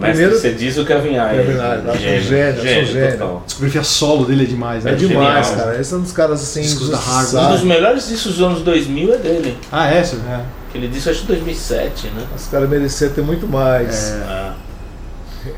[0.00, 1.46] Primeiro- você diz o Kevin Ayers.
[1.46, 3.12] Kevin Ayers, acho um gênio, gênio.
[3.18, 3.44] total.
[3.80, 4.92] A solo dele é demais, né?
[4.92, 5.66] É demais, genial.
[5.66, 5.80] cara.
[5.80, 6.62] Esse é um dos caras assim.
[6.62, 7.36] Discos da Harvard.
[7.46, 9.56] Um dos melhores discos dos anos 2000 é dele.
[9.70, 9.98] Ah, é?
[9.98, 10.40] É.
[10.70, 12.24] Aquele disco acho que 2007, né?
[12.34, 14.54] Os caras mereciam ter muito mais Ah,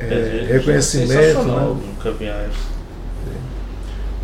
[0.01, 1.81] é, é reconhecimento, sensacional né?
[1.97, 2.57] do Kevin Ayers.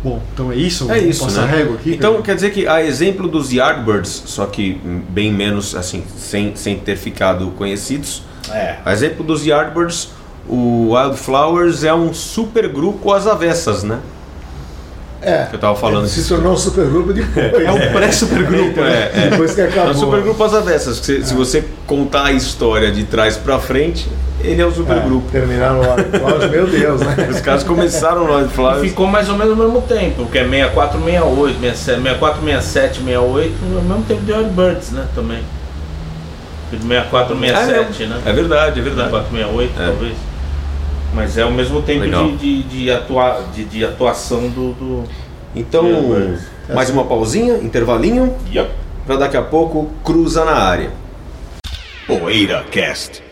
[0.03, 0.91] Bom, então é isso?
[0.91, 1.57] É isso, Passa né?
[1.57, 1.93] régua aqui.
[1.93, 2.23] então cara?
[2.23, 4.73] quer dizer que a exemplo dos Yardbirds, só que
[5.09, 8.23] bem menos assim, sem, sem ter ficado conhecidos.
[8.49, 8.75] É.
[8.85, 10.09] A exemplo dos Yardbirds,
[10.47, 13.99] o Wildflowers é um super grupo às avessas, né?
[15.23, 15.45] É.
[15.45, 17.53] Que eu tava falando Se tornou um supergrupo depois.
[17.63, 18.89] É um pré-supergrupo, né?
[18.91, 19.29] É, é.
[19.29, 19.91] Depois que É acabou.
[19.91, 20.99] um supergrupo às avessas.
[20.99, 24.09] porque Se, se você contar a história de trás pra frente,
[24.43, 25.29] ele é um supergrupo.
[25.31, 25.95] Terminaram lá.
[25.95, 27.27] Flowers, meu Deus, né?
[27.29, 28.81] Os caras começaram no E Wildflowers.
[28.81, 33.53] ficou mais ou menos no mesmo tempo, que é 64, 68, 67, 64, 67, 68,
[33.61, 35.05] no mesmo tempo de Yardbirds, né?
[35.13, 35.43] Também.
[36.71, 38.21] De 64, 67, né?
[38.25, 39.09] É verdade, é verdade.
[39.11, 39.85] 64, 68, É.
[39.85, 40.17] talvez.
[41.13, 44.73] Mas é o mesmo tempo de, de, de, atua, de, de atuação do.
[44.73, 45.03] do...
[45.53, 45.83] Então,
[46.73, 48.69] mais uma pausinha, intervalinho, Yup.
[49.05, 50.91] pra daqui a pouco cruza na área.
[52.07, 53.21] Poeira Cast.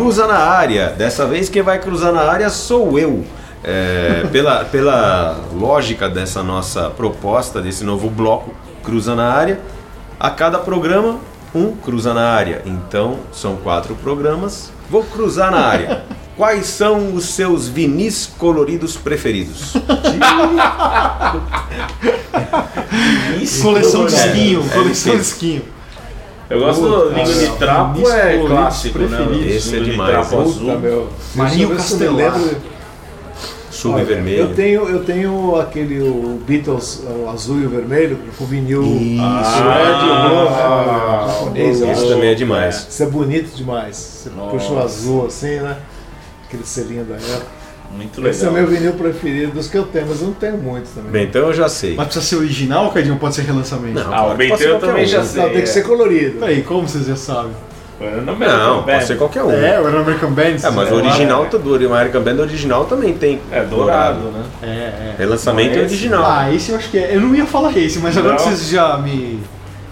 [0.00, 0.94] Cruza na área.
[0.96, 3.22] Dessa vez quem vai cruzar na área sou eu.
[3.62, 9.60] É, pela, pela lógica dessa nossa proposta, desse novo bloco Cruza na área,
[10.18, 11.18] a cada programa,
[11.54, 12.62] um cruza na área.
[12.64, 14.72] Então, são quatro programas.
[14.88, 16.02] Vou cruzar na área.
[16.34, 19.74] Quais são os seus vinis coloridos preferidos?
[23.38, 24.26] Isso, Coleção de é.
[24.26, 25.62] esquinho, é coleção de esquinho.
[26.50, 29.18] Eu gosto do língua de trapo, é clássico, né?
[29.46, 30.10] Esse é de demais.
[30.10, 30.78] trapo Puta, azul.
[30.80, 31.08] meu.
[31.36, 32.40] Marinho Castelar.
[33.70, 34.38] Sub Olha, vermelho.
[34.40, 39.22] Eu tenho, eu tenho aquele o Beatles, o azul e o vermelho, com vinil Isso.
[39.62, 41.28] red o blue, né?
[41.28, 42.86] Japonês, eu Esse também é demais.
[42.90, 43.96] Isso é bonito demais.
[43.96, 45.76] Você puxa o azul assim, né?
[46.46, 47.59] Aquele selinho da época.
[47.96, 48.30] Muito legal.
[48.30, 50.92] Esse é o meu vinil preferido dos que eu tenho, mas eu não tenho muitos
[50.92, 51.10] também.
[51.10, 51.94] Bem, então eu já sei.
[51.96, 53.16] Mas precisa ser original, Cadinho?
[53.16, 53.98] Pode ser relançamento?
[53.98, 54.14] Não.
[54.14, 55.08] Ah, o ser eu também um.
[55.08, 55.42] já sei.
[55.42, 56.38] não, tem que ser colorido.
[56.38, 57.52] Peraí, como vocês já sabem?
[58.24, 59.52] Não, Não, pode ser qualquer um.
[59.52, 60.56] É, o American Band.
[60.62, 63.40] É, mas o original tá do American Band original também tem.
[63.52, 64.44] É dourado, né?
[64.62, 65.14] É, é.
[65.18, 66.24] Relançamento é é original.
[66.26, 67.14] Ah, esse eu acho que é.
[67.14, 69.40] Eu não ia falar esse, mas agora que vocês já me.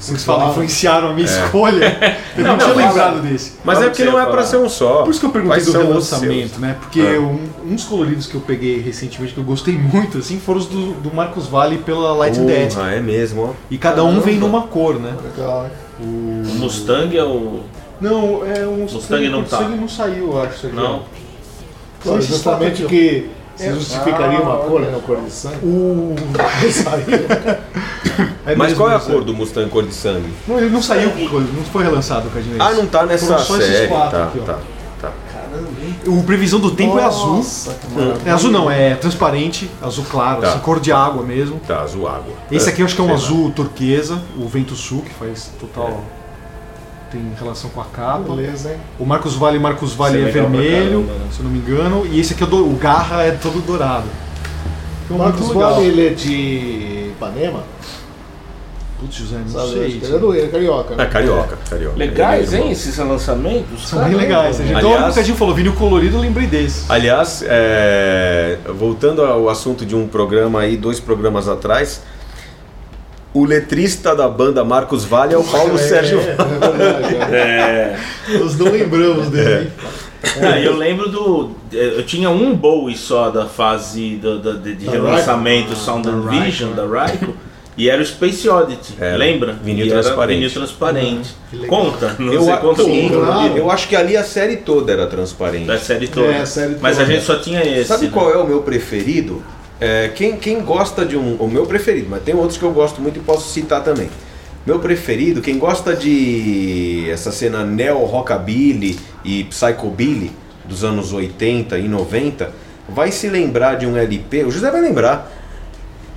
[0.07, 1.99] Como se fala, influenciaram a minha escolha,
[2.39, 3.21] eu não, Não, tinha não, lembrado fala.
[3.23, 3.53] desse.
[3.65, 4.43] Mas é porque que não é falar.
[4.45, 5.03] ser um só.
[5.03, 6.77] Por isso que eu perguntei Quais do relançamento, né?
[6.81, 7.19] Porque É.
[7.19, 10.67] um, um dos coloridos que eu peguei recentemente, que eu gostei muito, assim, foram os
[10.67, 12.73] do, do Marcos Vale pela Light and Dead.
[12.75, 13.51] Porra, é mesmo, ó.
[13.71, 15.15] E cada um vem numa cor, né?
[15.23, 15.69] Legal?
[16.01, 16.05] O
[16.59, 17.61] Mustang é o.
[18.01, 18.83] Não, é um.
[18.91, 19.57] Mustang não tá.
[19.59, 20.69] Mustang não saiu, eu acho.
[20.69, 21.03] Não?
[22.01, 23.73] Claro, Esse justamente está aqui, que É.
[23.73, 24.99] justificaria uma cor, né?
[25.07, 25.57] Cor de sangue.
[25.65, 26.15] O.
[28.47, 30.33] É Mas qual é a mas cor do Mustang cor de sangue?
[30.47, 31.11] Não, ele não saiu,
[31.55, 32.57] não foi relançado o Cadinho.
[32.59, 33.89] Ah, não tá nessa Foram só esses série.
[33.89, 34.43] quatro Tá, aqui, ó.
[34.45, 34.59] tá,
[35.03, 35.13] tá.
[36.07, 37.37] O Previsão do Tempo é azul.
[37.37, 38.23] Nossa, que maravilha.
[38.25, 40.49] É azul não, é transparente, azul claro, Tá.
[40.49, 41.61] assim, cor de água mesmo.
[41.67, 42.33] Tá, azul água.
[42.51, 43.23] Esse aqui eu acho que é um Sei lá.
[43.23, 46.01] azul turquesa, o Vento Sul, que faz total.
[47.11, 48.35] Tem relação com a capa.
[48.35, 48.77] Beleza, hein?
[48.99, 51.29] O Marcos Vale, Marcos Vale Isso é é vermelho, caramba, né?
[51.33, 52.07] se eu não me engano.
[52.07, 54.07] E esse aqui é o, do- o Garra é todo dourado.
[55.03, 55.75] Ficou Marcos muito legal.
[55.77, 57.63] Valle, ele é de Ipanema?
[59.01, 59.69] Putz, José, não Sabe?
[59.73, 60.01] sei.
[60.03, 60.95] Ele é do ele é carioca.
[60.95, 61.07] É né?
[61.07, 61.97] carioca, carioca.
[61.97, 63.89] Legais, é hein, esses lançamentos?
[63.89, 64.59] São bem legais.
[64.59, 64.79] Caramba.
[64.79, 66.85] Então, Aliás- o Cadinho falou, vinil colorido, eu lembrei desse.
[66.91, 72.03] Aliás, é, voltando ao assunto de um programa aí, dois programas atrás,
[73.41, 76.37] o letrista da banda Marcos Vale é o Paulo É, Sérgio é,
[77.37, 77.97] é.
[78.35, 78.39] É.
[78.39, 79.71] Nós não lembramos dele.
[80.43, 81.51] Ah, eu lembro do.
[81.73, 85.81] Eu tinha um Bowie só da fase do, do- de, de Da relançamento Ryko.
[85.81, 87.35] Sound Da and Vision da Ryko.
[87.77, 89.17] E era o Space Oddity, Era.
[89.17, 89.53] lembra?
[89.63, 90.37] Vinil E transparente.
[90.39, 91.31] Vinil transparente.
[91.53, 91.69] Legal.
[91.69, 93.57] Conta, não Eu, sei a- conta sim, claro.
[93.57, 95.67] eu acho que ali a série toda era transparente.
[95.67, 96.27] da série toda.
[96.27, 97.13] É, a série Mas a toda.
[97.15, 97.85] gente só tinha esse.
[97.85, 98.11] Sabe né?
[98.13, 99.41] qual é o meu preferido?
[99.81, 101.37] É, quem, quem gosta de um.
[101.37, 104.09] O meu preferido, mas tem outros que eu gosto muito e posso citar também.
[104.67, 110.31] Meu preferido, quem gosta de essa cena neo-rockabilly e psychobilly
[110.67, 112.53] dos anos 80 e 90,
[112.89, 115.33] vai se lembrar de um LP, o José vai lembrar,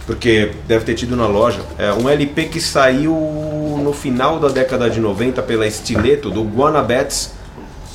[0.06, 3.13] porque deve ter tido na loja, é um LP que saiu
[3.82, 7.34] no final da década de 90 pela Stiletto, do Guanabets,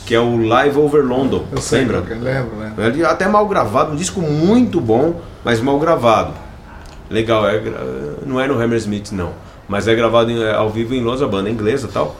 [0.06, 1.44] que é o Live Over London.
[1.52, 2.02] Eu sei, lembra?
[2.08, 2.72] eu lembro, né?
[2.78, 6.32] Ele é até mal gravado, um disco muito bom, mas mal gravado.
[7.10, 7.60] Legal, é,
[8.24, 9.32] não é no Hammersmith não,
[9.68, 12.16] mas é gravado em- é, ao vivo em Londres, a banda inglesa tal.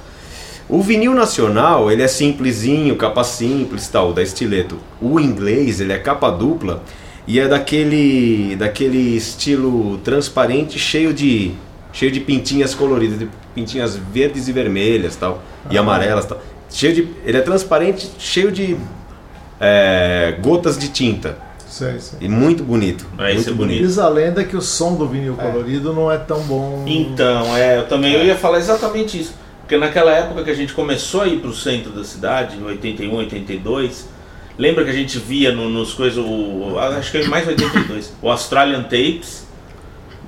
[0.69, 4.77] O vinil nacional, ele é simplesinho, capa simples tal, da Stiletto.
[5.01, 6.83] O inglês, ele é capa dupla
[7.27, 11.53] e é daquele daquele estilo transparente, cheio de
[11.93, 16.39] cheio de pintinhas coloridas, de pintinhas verdes e vermelhas tal, e amarelas tal.
[16.71, 18.77] Cheio de, ele é transparente, cheio de
[19.61, 21.39] é, gotas de tinta.
[21.69, 22.19] Sei, sei.
[22.23, 23.07] E muito bonito.
[23.19, 23.83] Ah, esse muito é bonito.
[23.87, 26.85] Diz a lenda que o som do vinil colorido não é tão bom.
[26.87, 29.35] Então, é, eu também eu ia falar exatamente isso.
[29.61, 33.13] Porque naquela época que a gente começou a ir pro centro da cidade, em 81,
[33.17, 34.09] 82,
[34.57, 38.31] lembra que a gente via no- nos coisas, o, acho que é mais 82, o
[38.31, 39.45] Australian Tapes,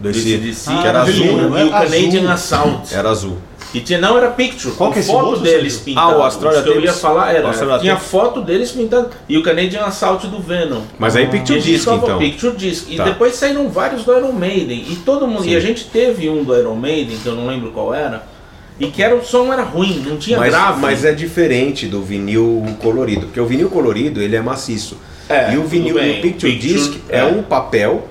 [0.01, 1.65] do Desse, ACDC, que era azul, e né?
[1.65, 2.33] o Canadian.
[2.33, 2.95] Assault.
[2.95, 3.39] Era azul.
[3.75, 5.99] E tinha, não era picture, Qual com que é esse foto outro, deles Sérgio?
[5.99, 8.09] Ah, o Australian Os que eu ia falar era, Australian tinha Tapes.
[8.11, 10.81] foto deles pintados e o Canadian Assault do Venom.
[10.99, 12.19] Mas aí Picture Disc então.
[12.19, 12.87] Picture Disc.
[12.91, 13.05] E Tá.
[13.05, 14.85] depois saíram vários do Iron Maiden.
[14.89, 15.43] E todo mundo.
[15.43, 15.51] Sim.
[15.51, 18.23] E a gente teve um do Iron Maiden, que eu não lembro qual era.
[18.81, 20.81] E que era, o som era ruim, não tinha Mas, grave.
[20.81, 24.97] mas é diferente do vinil colorido, porque o vinil colorido ele é maciço.
[25.29, 26.19] É, e o vinil bem.
[26.21, 27.25] o Picture, Picture, Disc é, é.
[27.25, 28.07] um papel,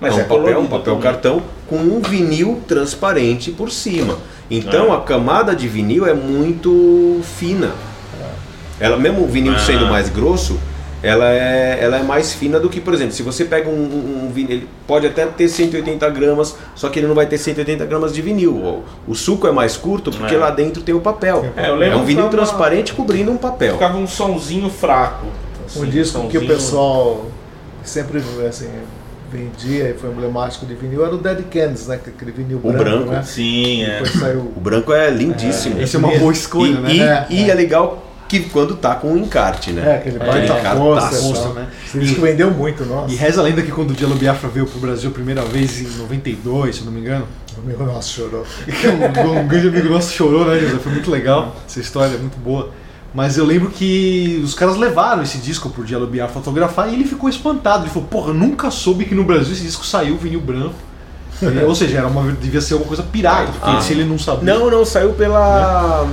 [0.00, 1.00] Mas é um é papel, um papel também.
[1.00, 4.16] cartão com um vinil transparente por cima.
[4.50, 4.96] Então É.
[4.96, 7.70] a camada de vinil é muito fina.
[8.78, 9.58] Ela mesmo o vinil Ah.
[9.58, 10.58] sendo mais grosso,
[11.02, 14.26] ela é, ela é mais fina do que, por exemplo, se você pega um, um,
[14.26, 17.84] um vinil, ele pode até ter 180 gramas, só que ele não vai ter 180
[17.86, 18.52] gramas de vinil.
[18.54, 20.38] O, o suco é mais curto porque É.
[20.38, 21.46] lá dentro tem o papel.
[21.56, 23.74] É, eu lembro um vinil transparente cobrindo um papel.
[23.74, 25.26] Ficava um sonzinho fraco.
[25.76, 27.24] Um assim, disco que o pessoal
[27.82, 28.68] sempre assim,
[29.30, 31.96] vendia e foi emblemático de vinil era o Dead Candles, né?
[32.06, 33.10] Aquele vinil O branco, branco.
[33.10, 33.22] né?
[33.22, 34.02] Sim, é.
[34.04, 34.52] Saiu.
[34.56, 35.80] O branco é lindíssimo.
[35.80, 36.94] Essa é uma boa escolha, e, né?
[36.94, 37.50] e, É, e é.
[37.50, 39.88] é legal que quando tá com um encarte, né?
[39.88, 41.54] É, aquele baita pôster, Pôster, tal.
[41.54, 41.68] né?
[41.86, 43.12] Esse disco vendeu muito, nossa.
[43.12, 45.80] E reza a lenda que quando o Jello Biafra veio pro Brasil a primeira vez
[45.80, 47.24] em 92, se eu não me engano,
[47.56, 48.44] O amigo nosso chorou.
[49.24, 50.78] um, um grande amigo nosso chorou, né, José?
[50.78, 52.70] Foi muito legal, essa história é muito boa.
[53.16, 57.04] Mas eu lembro que os caras levaram esse disco pro Jello Biafra fotografar e ele
[57.04, 57.84] ficou espantado.
[57.84, 60.74] Ele falou, porra, nunca soube que no Brasil esse disco saiu vinil branco.
[61.42, 63.80] É, Ou seja, era uma, devia ser alguma coisa pirata, porque Ah.
[63.80, 64.54] se ele não sabia.
[64.54, 66.06] Não, não, saiu pela.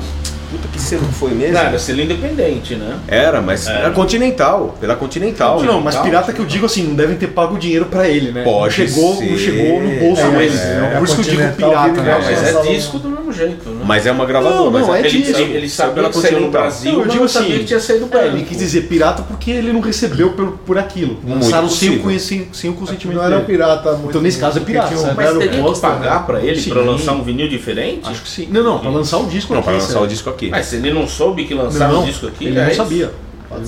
[0.50, 1.56] Puta que selo foi mesmo?
[1.56, 2.98] Não, era selo independente, né?
[3.08, 3.80] Era, mas Era.
[3.80, 5.62] era Continental, pela Continental.
[5.64, 8.44] Não, mas pirata que eu digo assim, não devem ter pago dinheiro pra ele, né?
[8.44, 9.32] Pode não chegou, ser.
[9.32, 10.54] não chegou no bolso É, deles.
[10.54, 10.92] mas né?
[10.94, 12.12] é, Por isso que eu digo pirata, né?
[12.12, 13.84] É, mas essa- é disco do jeito, né?
[13.86, 14.56] Mas é uma gravadora.
[14.58, 15.42] Não, não, mas é ele, disco.
[15.42, 16.52] ele, ele Saiu sabia pela que saiu no.
[16.52, 18.28] Brasil, Não, eu digo não sabia assim, que tinha saído É, branco.
[18.28, 21.18] ele quis dizer pirata porque ele não recebeu por, por aquilo.
[21.24, 22.04] Muito Lançaram sem o, possível.
[22.04, 23.52] conheci- sem o consentimento Não era um dele.
[23.52, 24.00] pirata.
[24.08, 25.16] Então, nesse caso, é pirata, tinha um sabe?
[25.18, 26.24] Mas teria que pôster, pagar né?
[26.26, 26.70] pra ele Sim.
[26.70, 28.02] pra lançar um vinil diferente?
[28.08, 28.48] Acho que sim.
[28.52, 30.50] Não, não, pra lançar o disco Não, aqui, para lançar o disco aqui.
[30.50, 33.12] Mas se ele não soube que lançava Não, o disco aqui, ele é não sabia.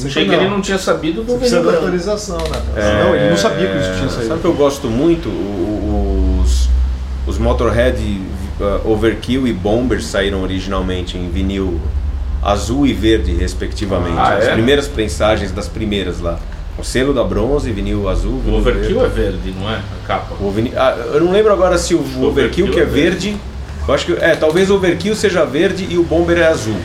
[0.06, 3.04] Achei que ele não tinha sabido do vinil da autorização, né?
[3.04, 4.38] Não, ele não sabia que isso tinha É, Sabe saído.
[4.40, 5.30] que eu gosto muito?
[5.30, 6.70] O- Os,
[7.28, 7.96] os Motorhead
[8.60, 11.80] uh, Overkill e Bomber saíram originalmente em vinil
[12.42, 14.18] azul e verde, respectivamente.
[14.18, 14.54] Ah, As é?
[14.54, 16.40] primeiras prensagens das primeiras lá.
[16.78, 18.34] O selo da bronze, vinil azul.
[18.34, 19.06] O vinil overkill verde.
[19.06, 19.76] é verde, não é?
[19.76, 20.36] A capa.
[20.40, 22.28] O vinil- ah, eu não lembro agora se o, o overkill,
[22.66, 23.28] Overkill que é é verde.
[23.30, 23.38] verde.
[23.88, 26.76] Eu acho que é, talvez o overkill seja verde e o bomber é azul.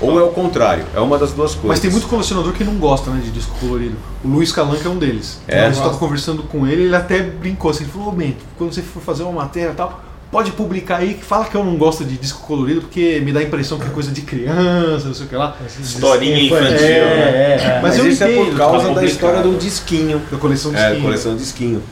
[0.00, 1.70] Ou é o contrário, é uma das duas coisas.
[1.70, 3.96] Mas tem muito colecionador que não gosta né, de disco colorido.
[4.24, 5.40] O Luiz Calanca é um deles.
[5.48, 5.66] É?
[5.66, 8.80] Eu estava conversando com ele, ele até brincou assim, ele falou, ô Bento, quando você
[8.80, 12.04] for fazer uma matéria e tal, pode publicar aí que fala que eu não gosto
[12.04, 15.26] de disco colorido porque me dá a impressão que é coisa de criança, não sei
[15.26, 15.56] o que lá.
[15.80, 16.86] Historinha Infantil, infantil.
[16.86, 17.54] É, né?
[17.54, 17.80] é.
[17.80, 20.22] Mas, Mas, eu isso é entendo, por causa da história do disquinho.
[20.30, 21.02] da coleção de É, skin.
[21.02, 21.82] coleção de disquinho.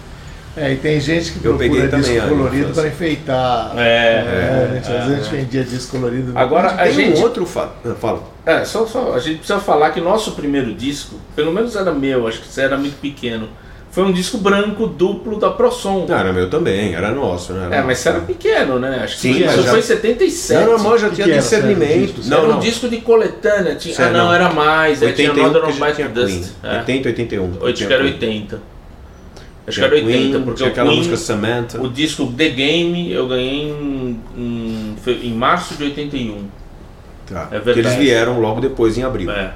[0.58, 3.72] É, e tem gente que Eu peguei procura disco também colorido para enfeitar.
[3.76, 5.30] É, É, a gente, é, às vezes é.
[5.36, 6.32] vendia disco colorido.
[6.34, 7.94] Agora, a Tem gente, um outro fato.
[8.00, 8.22] Fala.
[8.46, 12.26] É, só, só, a gente precisa falar que nosso primeiro disco, pelo menos era meu,
[12.26, 13.48] acho que você era muito pequeno,
[13.96, 16.04] foi um disco branco duplo da ProSom.
[16.06, 17.78] Não, era meu também, era nosso, né?
[17.78, 19.00] É, mas você era pequeno, né?
[19.02, 20.64] Acho que Sim, isso já- foi em 77.
[20.66, 22.20] Não, não, já tinha era, discernimento.
[22.30, 22.56] era não.
[22.58, 23.74] um disco de coletânea.
[23.76, 24.34] Tinha, ah, não, não.
[24.34, 25.02] era mais.
[25.02, 26.50] Aí tinha 81 Northern que já Light tinha Dust.
[26.62, 26.76] É.
[26.80, 27.44] 80, 81.
[27.46, 28.12] Acho que tinha era Queen.
[28.12, 28.56] 80.
[28.56, 28.60] Acho
[29.64, 31.80] que Tinha era 80, Queen, porque tinha aquela Queen, música Samantha.
[31.80, 36.48] o disco The Game eu ganhei em, em, em março de 81.
[37.26, 37.48] Tá.
[37.50, 37.96] É que eles verdade.
[37.98, 39.54] vieram logo depois, em abril, É.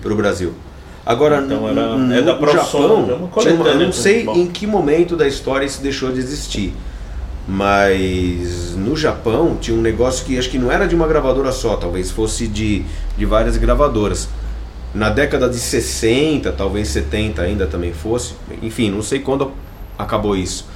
[0.00, 0.54] para o Brasil.
[1.08, 4.34] Agora, Então no, era- no é da Japão, é uma eu não sei bom.
[4.36, 6.74] em que momento da história isso deixou de existir.
[7.48, 11.76] Mas no Japão tinha um negócio que acho que não era de uma gravadora só,
[11.76, 12.84] talvez fosse de,
[13.16, 14.28] de várias gravadoras.
[14.94, 18.34] Na década de 60, talvez 70 ainda também fosse.
[18.62, 19.50] Enfim, não sei quando
[19.98, 20.66] acabou isso.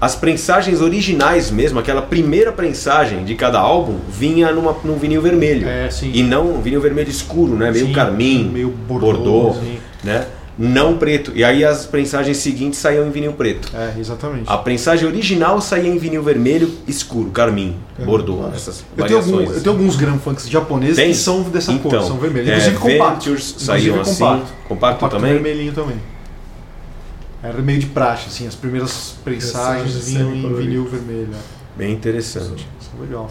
[0.00, 5.68] As prensagens originais mesmo, aquela primeira prensagem de cada álbum, vinha numa, num vinil vermelho.
[5.68, 5.88] É.
[6.02, 7.70] E não um vinil vermelho escuro, né?
[7.70, 9.56] Meio Sim, carmim, meio bordô, bordô,
[10.02, 10.26] né?
[10.58, 11.32] Não preto.
[11.34, 13.70] E aí as prensagens seguintes saíam em vinil preto.
[13.74, 14.44] É, exatamente.
[14.46, 19.60] A prensagem original saía em vinil vermelho escuro, carmim, bordô, essas Eu tenho, algum- eu
[19.62, 21.08] tenho alguns gram funks japoneses Tem?
[21.10, 22.48] que são dessa cor, Então, são vermelhos.
[22.48, 23.24] é, Inclusive compacto.
[23.30, 24.14] Ventures Inclusive saíam assim.
[24.24, 24.52] compacto.
[24.68, 25.32] Compacto também?
[25.34, 25.96] vermelhinho também.
[27.42, 31.28] Era meio de praxe, assim, as primeiras prensagens vinham em vinil vermelho.
[31.28, 31.38] né?
[31.76, 32.68] Bem interessante.
[32.80, 33.30] Isso é legal.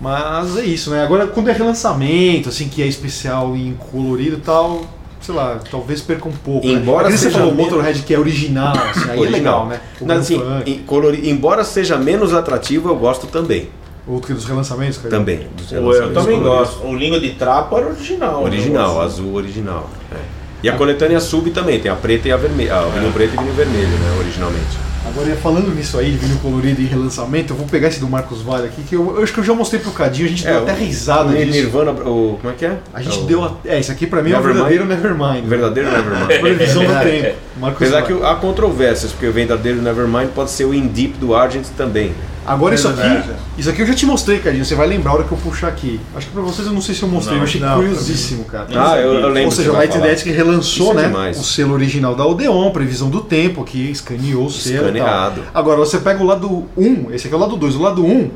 [0.00, 1.02] Mas é isso, né?
[1.02, 4.82] Agora, quando é relançamento, assim, que é especial em colorido e tal,
[5.22, 6.66] sei lá, talvez perca um pouco.
[6.66, 7.08] Embora né?
[7.08, 9.66] É que você seja falou o menos- Motorhead que é original, assim, aí é legal,
[9.66, 9.80] né?
[10.00, 13.70] O Não, assim, em colori- embora seja menos atrativo, eu gosto também.
[14.06, 15.08] Outro que dos relançamentos, cara.
[15.10, 15.48] Também.
[15.56, 16.74] dos Eu relançamentos também coloridos.
[16.74, 16.86] gosto.
[16.86, 18.40] O Lingo de Trapo era original.
[18.40, 18.44] né?
[18.44, 19.90] Original, Eu azul original.
[20.12, 20.35] é.
[20.66, 22.74] E a coletânea sub também, tem a preta e a vermelha.
[22.74, 24.16] Ah, o vinil preto e vinil vermelho, né?
[24.18, 24.86] Originalmente.
[25.08, 28.42] Agora, falando nisso aí, de vinil colorido e relançamento, eu vou pegar esse do Marcos
[28.42, 30.58] Vale aqui, que eu, eu acho que eu já mostrei pro Cadinho, a gente deu
[30.58, 31.50] até o- risada o disso.
[31.52, 32.76] Nirvana, o, como é que é?
[32.92, 33.44] A gente É o deu.
[33.44, 35.44] A, é, esse aqui pra mim é o verdadeiro Nevermind.
[35.44, 36.40] o verdadeiro Nevermind.
[36.40, 37.00] Previsão do É.
[37.04, 37.36] tempo.
[37.60, 38.14] Marcos Apesar Vale.
[38.20, 42.12] que há controvérsias, porque o verdadeiro Nevermind pode ser o In Deep do Argent também.
[42.46, 44.64] Agora isso aqui, isso aqui eu já te mostrei, Cadinho.
[44.64, 46.00] Você vai lembrar a hora que eu puxar aqui.
[46.14, 48.44] Acho que pra vocês eu não sei se eu mostrei, Não, eu achei não, curiosíssimo,
[48.44, 48.66] cara.
[48.74, 49.46] Ah, eu, eu lembro.
[49.46, 51.02] Ou seja, o Light que relançou, é né?
[51.04, 51.38] demais.
[51.38, 54.76] O selo original da Odeon, previsão do tempo, que escaneou o selo.
[54.76, 54.86] e tal.
[54.88, 55.42] Escaneado.
[55.52, 57.74] Agora, você pega o lado 1, esse aqui é o lado 2.
[57.74, 58.30] O lado 1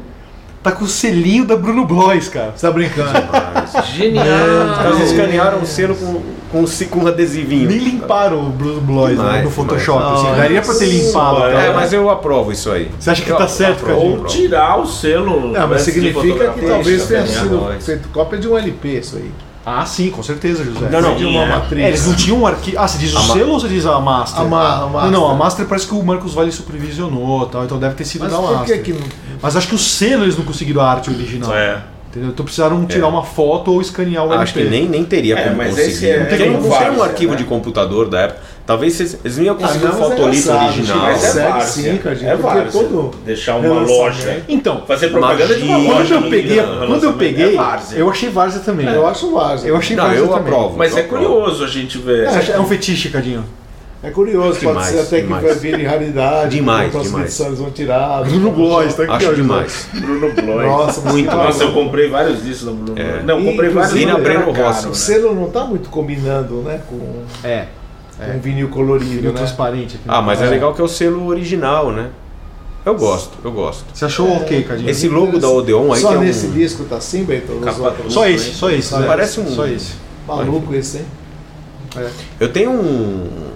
[0.62, 2.52] tá com o selinho da Bruno Blois, cara.
[2.54, 3.10] Você tá brincando?
[3.94, 4.26] Genial.
[4.94, 6.20] Eles escanearam o selo com,
[6.50, 7.68] com, com um adesivinho.
[7.68, 9.98] Nem limparam o Bruno Blois né, no Photoshop.
[9.98, 10.26] demais.
[10.26, 11.40] assim, daria pra ter limpado.
[11.40, 11.52] mano.
[11.52, 11.66] cara.
[11.66, 12.90] É, mas eu aprovo isso aí.
[12.98, 14.20] Você acha que Eu tá certo, Cadinho?
[14.20, 15.52] Ou tirar o selo.
[15.52, 19.30] Não, mas significa que talvez tenha sido feito cópia de um LP isso aí.
[19.64, 20.88] Ah, sim, com certeza, José.
[20.90, 21.16] Não, não.
[21.16, 21.48] uma é.
[21.48, 21.84] matriz.
[21.84, 22.78] É, eles não tinham um arquivo.
[22.78, 24.40] Ah, você diz o selo ou você diz a Master?
[24.42, 25.10] A ma- a Não, Master.
[25.12, 28.32] não, a Master parece que o Marcos Vale supervisionou tal, então deve ter sido Mas
[28.32, 28.82] da por que Master.
[28.82, 29.06] que não...
[29.42, 31.52] Mas acho que o selo eles não conseguiram a arte original.
[31.54, 31.82] É.
[32.10, 32.30] Entendeu?
[32.30, 35.56] Então precisaram tirar uma foto ou escanear o Acho que nem, nem teria É, como
[35.58, 35.90] mas conseguir.
[35.92, 37.38] esse é- Porque tem não, como não tem um arquivo né?
[37.38, 38.40] de computador da época.
[38.66, 40.98] Talvez vocês, eles não iam conseguir Ah, um não, mas é fotolito engraçado, original.
[40.98, 41.82] Mas é Sério, várzea.
[41.82, 42.66] sim, É porque várzea.
[42.82, 44.42] todo Deixar uma relançamento- loja.
[44.48, 45.92] Então, Fazer propaganda de uma Magia.
[45.92, 46.02] loja.
[46.02, 47.98] quando eu no peguei, quando eu peguei, é várzea.
[47.98, 48.86] eu achei várzea também.
[48.88, 49.68] Eu acho várzea.
[49.68, 50.42] Eu achei Não, várzea eu também.
[50.52, 50.76] aprovo.
[50.78, 51.24] Mas eu é aprovo.
[51.26, 52.26] curioso a gente ver.
[52.26, 53.44] É, é um fetiche, Cadinho.
[54.02, 55.44] É curioso, pode Demais, ser até que demais.
[55.44, 56.56] vai vir em raridade.
[56.56, 57.24] Demais, as demais.
[57.26, 58.22] edições vão tirar.
[58.24, 59.88] Bruno Blois, tá aqui, Acho demais.
[59.92, 60.66] Bruno Blois.
[60.68, 61.28] Nossa, Muito.
[61.28, 63.04] que Nossa, eu comprei vários discos da Bruno É.
[63.10, 63.24] Blois.
[63.26, 64.86] Não, comprei vários mas era Breno Rossi.
[64.86, 64.94] O né?
[64.94, 66.98] selo não tá muito combinando, né, com,
[67.46, 67.66] É,
[68.18, 69.36] com vinil colorido, vinil né?
[69.38, 69.96] transparente.
[69.96, 70.04] aqui.
[70.08, 70.48] Ah, mas é É.
[70.48, 72.08] legal que é o selo original, né?
[72.86, 73.84] Eu gosto, eu gosto.
[73.92, 74.88] Você achou ok, Cadinho?
[74.88, 77.52] Esse logo da Odeon aí Só que é um- nesse disco tá assim, Beto?
[78.08, 78.94] Só esse, só esse.
[78.96, 79.06] né?
[79.06, 79.92] Parece um- Só esse.
[80.26, 81.04] Maluco esse, hein?
[82.38, 83.49] Eu tenho um.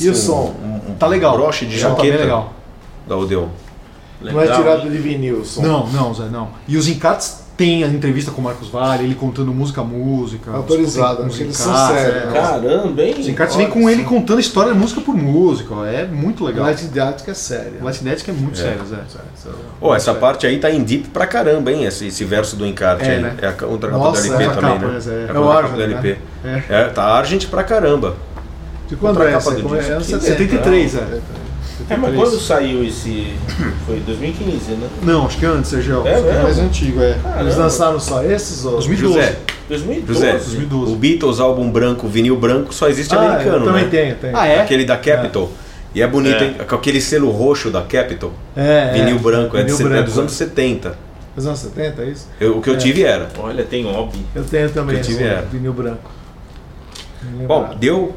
[0.00, 0.54] E o som?
[0.62, 1.36] Um, um Tá legal.
[1.36, 2.52] broche de tá bem jaqueta legal.
[3.08, 3.48] da Odeon.
[4.22, 4.90] Não é Legal, tirado hein?
[4.90, 5.62] de vinil o som.
[5.62, 6.48] Não, não, Zé, não.
[6.68, 10.50] E os encartes tem a entrevista com o Marcos Vale, ele contando música a música.
[10.50, 12.26] Autorizado, os- eles são sérios, é.
[12.26, 12.32] né?
[12.40, 13.14] Caramba, hein?
[13.18, 15.84] Os encartes vêm com ele contando a história música por música, ó.
[15.86, 16.64] é muito legal.
[16.64, 17.74] Light didática é séria.
[17.82, 18.96] Light Dead é muito sério, Zé.
[19.78, 21.84] Pô, essa parte aí tá em deep pra caramba, hein?
[21.84, 23.20] Esse, esse verso do encarte É, aí.
[23.22, 23.34] né?
[23.40, 24.98] É a do Nossa, LP é também, capa, né?
[25.06, 25.36] é, é.
[25.36, 25.76] É o Argent,
[26.44, 26.62] né?
[26.68, 28.16] É, tá Argent pra caramba.
[28.90, 29.62] De quando Outra é capa essa?
[29.62, 29.78] Como é?
[29.78, 29.92] disco.
[29.94, 31.00] Anos 73, né?
[31.00, 31.20] é.
[31.94, 32.16] É, mas 73.
[32.16, 33.32] quando saiu esse.
[33.86, 34.88] Foi 2015, né?
[35.02, 36.06] Não, acho que é antes, Sergio.
[36.06, 36.42] É mesmo?
[36.42, 37.16] mais antigo, é.
[37.40, 38.64] Eles lançaram só esses?
[38.64, 38.72] Ou...
[38.72, 39.14] 2012.
[39.14, 39.36] José,
[39.68, 40.12] 2012.
[40.12, 40.92] José, 2012.
[40.92, 43.90] o Beatles álbum branco, vinil branco, só existe Ah, americano, eu também né?
[43.90, 44.36] tenho, tenho.
[44.36, 44.60] Ah, é?
[44.60, 45.50] Aquele da Capitol.
[45.94, 46.46] E é bonito, É.
[46.48, 46.56] hein?
[46.68, 48.32] Com aquele selo roxo da Capitol.
[48.54, 50.04] É, vinil branco, é, de vinil é branco.
[50.08, 50.96] dos anos 70.
[51.34, 52.28] Dos anos 70, é isso?
[52.40, 52.76] Eu- o que eu É.
[52.76, 53.28] tive era.
[53.38, 54.18] Olha, tem hobby.
[54.34, 55.42] Eu tenho também Eu tive era.
[55.42, 56.10] vinil branco.
[57.46, 58.14] Bom, deu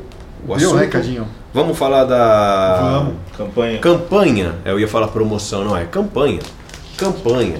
[0.48, 0.76] o assunto.
[0.76, 1.28] né, Cadinho?
[1.54, 3.14] Vamos falar da Vamos.
[3.38, 3.80] Campanha.
[3.80, 4.56] campanha.
[4.66, 5.86] Eu ia falar promoção, não é?
[5.86, 6.40] Campanha.
[6.98, 7.58] Campanha.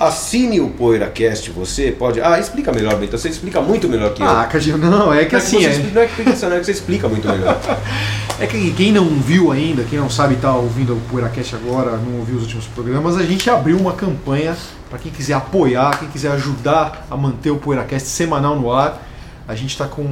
[0.00, 2.20] Assine o PoeiraCast, você pode.
[2.20, 3.16] Ah, explica melhor, Bento.
[3.16, 4.26] Você explica muito melhor que eu.
[4.28, 6.24] Ah, Cadinho, não, é que Não é assim, você é, explica- não é que é
[6.58, 7.56] que você explica muito melhor.
[8.40, 12.18] é que quem não viu ainda, quem não sabe estar ouvindo o PoeiraCast agora, não
[12.18, 14.56] ouviu os últimos programas, a gente abriu uma campanha
[14.90, 19.00] para quem quiser apoiar, quem quiser ajudar a manter o PoeiraCast semanal no ar.
[19.48, 20.04] A gente está com.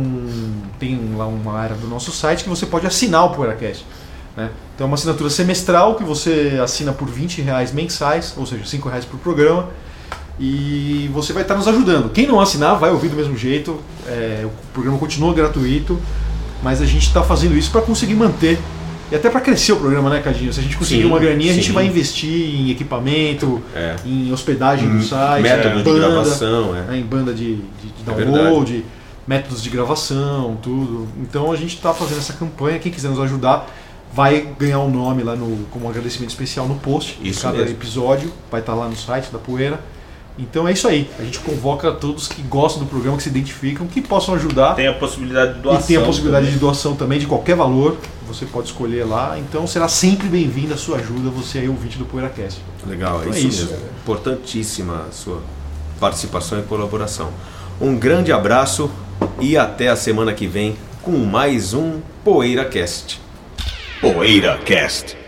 [0.78, 3.84] tem lá uma área do nosso site que você pode assinar o PoeiraCast.
[4.36, 4.50] Né?
[4.74, 8.88] Então é uma assinatura semestral que você assina por 20 reais mensais, ou seja, 5
[8.88, 9.68] reais por programa.
[10.38, 12.08] E você vai estar nos ajudando.
[12.10, 13.78] Quem não assinar vai ouvir do mesmo jeito.
[14.06, 16.00] é, o programa continua gratuito,
[16.62, 18.58] mas a gente está fazendo isso para conseguir manter
[19.12, 20.52] e até para crescer o programa, né, Cadinho?
[20.52, 21.72] Se a gente conseguir Sim, uma graninha, a gente sim.
[21.72, 23.96] vai investir em equipamento, É.
[24.06, 26.82] em hospedagem do site, Método em de banda, gravação, é.
[26.82, 27.62] né, em banda de, de-
[28.04, 28.84] de É download,
[29.30, 31.06] métodos de gravação, tudo.
[31.22, 32.80] Então a gente está fazendo essa campanha.
[32.80, 33.70] Quem quiser nos ajudar
[34.12, 37.58] vai ganhar um nome lá no, como um agradecimento especial no post de Isso cada
[37.58, 37.70] mesmo.
[37.70, 38.32] episódio.
[38.50, 39.78] Vai estar lá no site da Poeira.
[40.36, 41.08] Então é isso aí.
[41.16, 44.74] A gente convoca todos que gostam do programa, que se identificam, que possam ajudar.
[44.74, 45.80] Tem a possibilidade de doação.
[45.80, 46.58] e tem a possibilidade também.
[46.58, 47.98] de doação também de qualquer valor.
[48.26, 49.38] Você pode escolher lá.
[49.38, 52.60] Então será sempre bem-vinda a sua ajuda, você aí ouvinte do PoeiraCast.
[52.84, 53.66] Legal, é Então é isso, isso.
[53.70, 53.86] mesmo.
[54.02, 55.40] Importantíssima a sua
[56.00, 57.30] participação e colaboração.
[57.80, 58.90] Um grande abraço
[59.40, 63.20] e até a semana que vem com mais um PoeiraCast.
[64.00, 65.19] PoeiraCast.